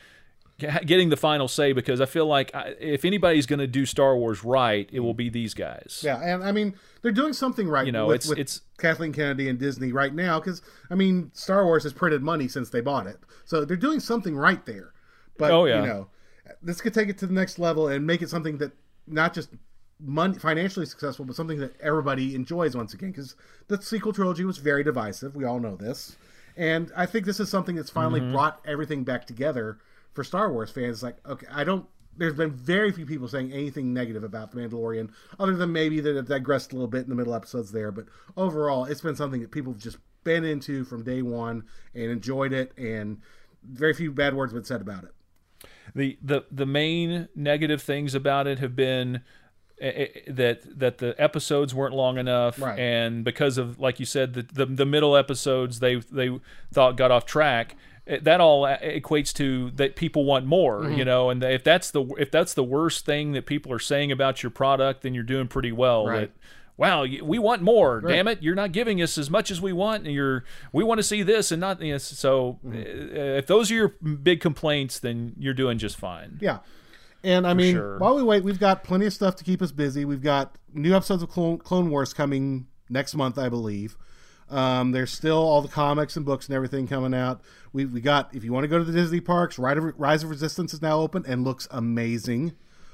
[0.85, 4.15] getting the final say because I feel like I- if anybody's going to do Star
[4.15, 6.01] Wars right, it will be these guys.
[6.01, 7.85] Yeah, and I mean they're doing something right.
[7.85, 11.31] You know, with, it's- with it's- Kathleen Kennedy and Disney right now because I mean
[11.33, 14.93] Star Wars has printed money since they bought it, so they're doing something right there.
[15.37, 15.81] But Oh, yeah.
[15.81, 16.07] you know,
[16.61, 18.71] this could take it to the next level and make it something that
[19.07, 19.49] not just
[19.99, 23.11] money financially successful, but something that everybody enjoys once again.
[23.11, 23.35] Because
[23.67, 25.35] the sequel trilogy was very divisive.
[25.35, 26.17] We all know this,
[26.57, 28.31] and I think this is something that's finally Mm-hmm.
[28.33, 29.77] brought everything back together
[30.13, 31.01] for Star Wars fans.
[31.03, 31.85] Like, okay, I don't.
[32.17, 36.17] There's been very few people saying anything negative about the Mandalorian, other than maybe that
[36.17, 37.91] it digressed a little bit in the middle episodes there.
[37.91, 38.05] But
[38.37, 42.53] overall, it's been something that people have just been into from day one and enjoyed
[42.53, 43.19] it, and
[43.63, 45.11] very few bad words have been said about it.
[45.93, 49.21] the the the main negative things about it have been
[49.81, 52.79] eh, eh, that that the episodes weren't long enough Right.
[52.79, 56.39] and because of like you said the, the the middle episodes they they
[56.73, 57.75] thought got off track
[58.07, 60.93] eh, that all equates to that people want more Mm-hmm.
[60.99, 64.11] you know and if that's the if that's the worst thing that people are saying
[64.11, 66.19] about your product then you're doing pretty well Right.
[66.21, 66.31] that
[66.77, 70.03] wow we want more damn it you're not giving us as much as we want
[70.05, 72.77] and you're we want to see this and not you know, so Mm-hmm.
[73.17, 76.59] uh, if those are your big complaints then you're doing just fine Yeah.
[77.25, 77.97] And I mean, sure.
[77.97, 80.05] while we wait, we've got plenty of stuff to keep us busy.
[80.05, 83.97] We've got new episodes of Clone, Clone Wars coming next month, I believe.
[84.47, 87.41] Um, there's still all the comics and books and everything coming out.
[87.73, 90.23] We, we got, if you want to go to the Disney parks, Ride of, Rise
[90.23, 92.53] of Resistance is now open and looks amazing.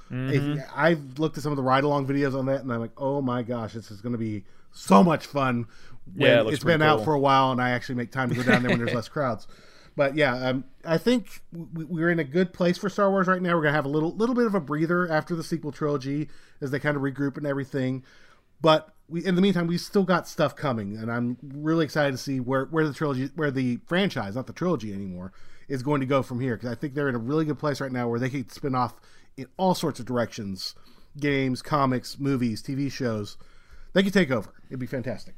[0.10, 2.92] If, I've looked at some of the ride along videos on that and I'm like,
[2.98, 5.68] oh my gosh, this is going to be so much fun
[6.16, 8.12] when Yeah, it looks it's been pretty out for a while, and I actually make
[8.12, 9.48] time to go down there when there's less crowds.
[9.96, 13.42] But yeah, um, I think we, we're in a good place for Star Wars right
[13.42, 13.56] now.
[13.56, 16.30] We're gonna have a little little bit of a breather after the sequel trilogy
[16.62, 18.04] as they kind of regroup and everything.
[18.62, 22.18] But we, in the meantime, we still got stuff coming, and I'm really excited to
[22.18, 25.34] see where where the trilogy, where the franchise, not the trilogy anymore,
[25.68, 26.56] is going to go from here.
[26.56, 28.76] Because I think they're in a really good place right now where they can spin
[28.76, 28.96] off
[29.36, 30.76] in all sorts of directions:
[31.20, 33.38] games, comics, movies, TV shows.
[33.94, 34.54] They could take over.
[34.70, 35.36] It'd be fantastic.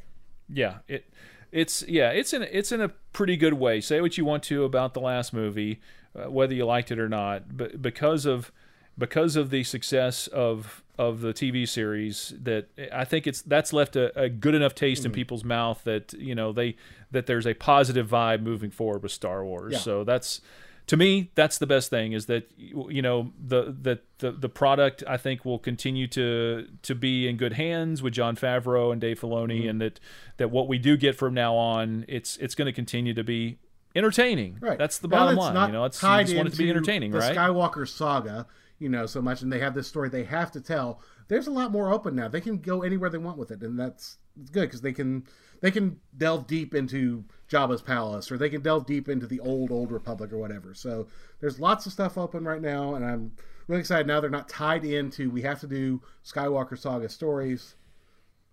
[0.48, 1.06] Yeah, it
[1.54, 3.80] it's yeah, it's in it's in a pretty good way.
[3.80, 5.80] Say what you want to about the last movie,
[6.16, 8.52] uh, whether you liked it or not, but because of
[8.98, 13.96] because of the success of of the TV series, that I think it's that's left
[13.96, 16.76] a, a good enough taste in people's mouth that you know they
[17.12, 19.74] that there's a positive vibe moving forward with Star Wars.
[19.74, 19.80] Yeah.
[19.80, 20.42] So that's
[20.88, 25.04] to me that's the best thing is that you know the that the the product
[25.08, 29.20] I think will continue to to be in good hands with Jon Favreau and Dave
[29.20, 29.70] Filoni Mm-hmm.
[29.70, 30.00] and that
[30.38, 33.60] that what we do get from now on it's it's going to continue to be
[33.96, 34.78] entertaining Right.
[34.78, 37.20] that's the bottom line you know it's you just want it to be entertaining the
[37.20, 38.48] right Skywalker saga,
[38.80, 41.00] you know, so much, and they have this story they have to tell.
[41.30, 42.28] There's a lot more open now.
[42.28, 45.26] They can go anywhere they want with it, and that's it's good because they can
[45.62, 49.72] they can delve deep into Jabba's palace, or they can delve deep into the old
[49.72, 50.74] old Republic or whatever.
[50.74, 51.08] So
[51.40, 53.32] there's lots of stuff open right now, and I'm
[53.68, 54.20] really excited now.
[54.20, 57.76] They're not tied into we have to do Skywalker saga stories.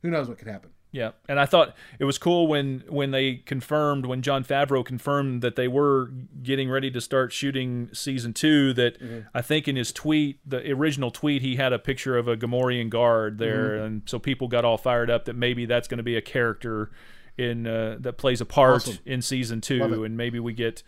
[0.02, 0.70] Who knows what could happen?
[0.92, 5.40] Yeah, and I thought it was cool when when they confirmed when Jon Favreau confirmed
[5.42, 6.10] that they were
[6.42, 8.72] getting ready to start shooting season two.
[8.72, 8.96] That
[9.32, 12.90] I think in his tweet, the original tweet, he had a picture of a Gamorrean
[12.90, 16.16] guard there, and so people got all fired up that maybe that's going to be
[16.16, 16.90] a character
[17.38, 18.98] in uh, that plays a part Awesome.
[19.06, 20.82] in season two, and maybe we get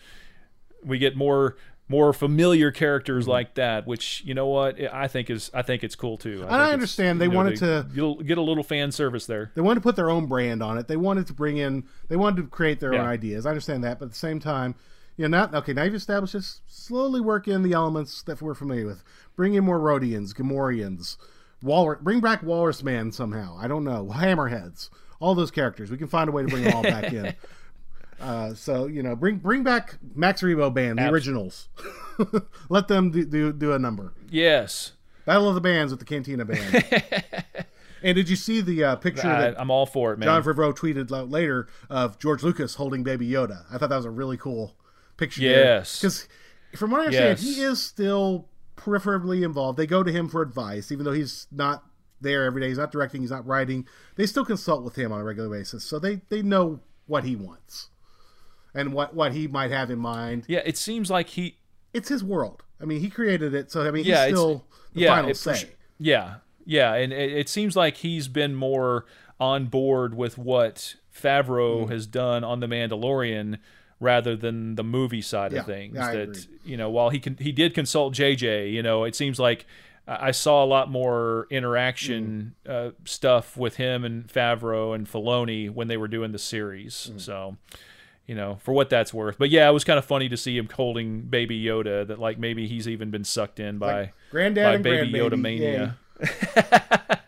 [0.84, 1.56] we get more
[1.88, 3.32] more familiar characters mm-hmm.
[3.32, 6.44] like that, which you know what I think is I think it's cool too.
[6.48, 9.52] I it's, understand they know, wanted to- you'll get a little fan service there.
[9.54, 10.88] They wanted to put their own brand on it.
[10.88, 11.84] They wanted to bring in.
[12.08, 13.46] They wanted to create their own ideas.
[13.46, 14.74] I understand that, but at the same time,
[15.16, 15.72] you know, not okay.
[15.72, 16.62] Now you've established this.
[16.66, 19.04] Slowly work in the elements that we're familiar with.
[19.36, 21.16] Bring in more Rodians, Gamorreans,
[21.62, 22.00] Walrus.
[22.02, 23.56] Bring back Walrus Man somehow.
[23.60, 24.10] I don't know.
[24.14, 24.88] Hammerheads.
[25.20, 25.90] All those characters.
[25.90, 27.34] We can find a way to bring them all back in.
[28.22, 31.68] Uh, so you know, bring bring back Max Rebo Band, the Abs- originals.
[32.68, 34.14] Let them do, do do a number.
[34.30, 34.92] Yes.
[35.24, 36.84] Battle of the Bands with the Cantina Band.
[38.02, 40.26] and did you see the uh, picture I, that I'm all for it, man.
[40.26, 43.64] Jon Favreau tweeted later of George Lucas holding Baby Yoda.
[43.72, 44.76] I thought that was a really cool
[45.16, 45.42] picture.
[45.42, 46.00] Yes.
[46.00, 46.28] because
[46.76, 47.56] from what I understand, Yes.
[47.56, 49.78] he is still peripherally involved.
[49.78, 51.84] They go to him for advice, even though he's not
[52.20, 52.68] there every day.
[52.68, 53.20] He's not directing.
[53.20, 53.86] He's not writing.
[54.16, 57.36] They still consult with him on a regular basis, so they they know what he
[57.36, 57.88] wants
[58.74, 60.44] and what what he might have in mind.
[60.48, 61.58] yeah, it seems like he.
[61.92, 62.62] It's his world.
[62.80, 64.64] I mean, he created it, so I mean, Yeah, he's still
[64.94, 65.54] the yeah, final say.
[65.54, 65.66] su-
[65.98, 69.04] Yeah, yeah, and it, it seems like he's been more
[69.38, 71.90] on board with what Favreau Mm.
[71.90, 73.58] has done on the Mandalorian
[74.00, 75.96] rather than the movie side Yeah, of things.
[75.98, 76.42] I that agree.
[76.64, 79.66] you know, while he can he did consult JJ, you know, it seems like
[80.08, 82.70] I I saw a lot more interaction Mm.
[82.88, 87.10] uh, stuff with him and Favreau and Filoni when they were doing the series.
[87.12, 87.20] Mm.
[87.20, 87.56] So,
[88.26, 89.38] you know, for what that's worth.
[89.38, 92.06] But yeah, it was kind of funny to see him holding Baby Yoda.
[92.06, 95.96] That like maybe he's even been sucked in by Like Granddad by Baby Yoda mania.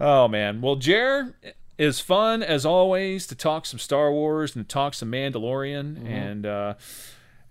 [0.00, 1.34] oh man, well, Jer
[1.78, 6.06] is fun as always to talk some Star Wars and talk some Mandalorian, Mm-hmm.
[6.06, 6.74] and uh,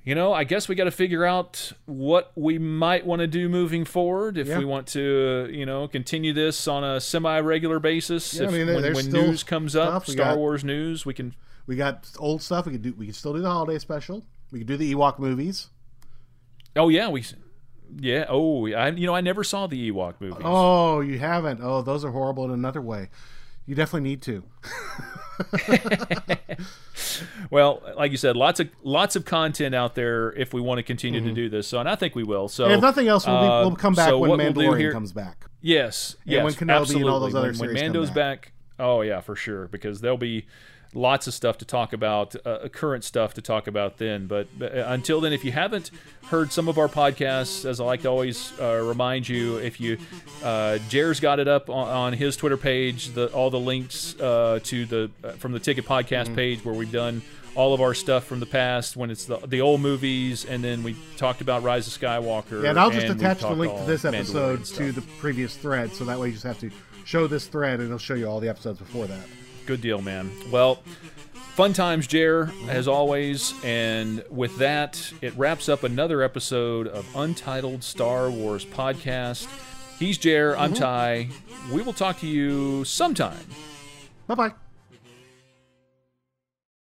[0.03, 3.49] you know, I guess we got to figure out what we might want to do
[3.49, 4.57] moving forward if Yeah.
[4.57, 8.33] we want to, you know, continue this on a semi-regular basis.
[8.33, 11.33] Yeah, I mean, when when news comes up, Star got- Wars news, we can.
[11.69, 12.65] We got old stuff.
[12.65, 12.95] We could do.
[12.97, 14.25] We could still do the holiday special.
[14.51, 15.67] We could do the Ewok movies.
[16.75, 17.23] Oh yeah, we.
[17.95, 18.25] Yeah.
[18.27, 18.89] Oh, I.
[18.89, 20.41] You know, I never saw the Ewok movies.
[20.43, 21.59] Oh, you haven't.
[21.61, 23.09] Oh, those are horrible in another way.
[23.67, 24.43] You definitely need to.
[27.51, 30.83] Well, like you said, lots of lots of content out there if we want to
[30.83, 31.67] continue to do this.
[31.67, 32.47] So, and I think we will.
[32.47, 34.53] So, And if nothing else, we'll, be, uh, we'll come back so when what we'll
[34.53, 35.45] Mandalorian here- comes back.
[35.61, 37.31] Yes, And yes, when Kenobi and all absolutely.
[37.31, 38.51] those other when, when Mando's back.
[38.77, 38.79] back.
[38.79, 40.45] Oh yeah, for sure, because there'll be
[40.93, 44.25] lots of stuff to talk about, uh, current stuff to talk about then.
[44.27, 45.91] But uh, until then, if you haven't
[46.29, 49.97] heard some of our podcasts, as I like to always uh, remind you, if you,
[50.43, 54.59] uh, Jer's got it up on, on his Twitter page, the all the links uh,
[54.63, 56.35] to the uh, from the Ticket Podcast Mm-hmm.
[56.35, 57.21] page where we've done
[57.55, 60.81] all of our stuff from the past when it's the the old movies, and then
[60.83, 62.63] we talked about Rise of Skywalker.
[62.63, 65.91] Yeah, and I'll just we attach the link to this episode to the previous thread,
[65.91, 66.69] so that way you just have to
[67.05, 69.25] show this thread, and it'll show you all the episodes before that.
[69.69, 70.31] Good deal, man.
[70.49, 70.81] Well,
[71.53, 73.53] fun times, Jer, as always.
[73.63, 79.47] And with that, it wraps up another episode of Untitled Star Wars Podcast.
[79.99, 80.81] He's Jer, I'm mm-hmm.
[80.81, 81.29] Ty.
[81.71, 83.45] We will talk to you sometime.
[84.25, 84.53] Bye bye.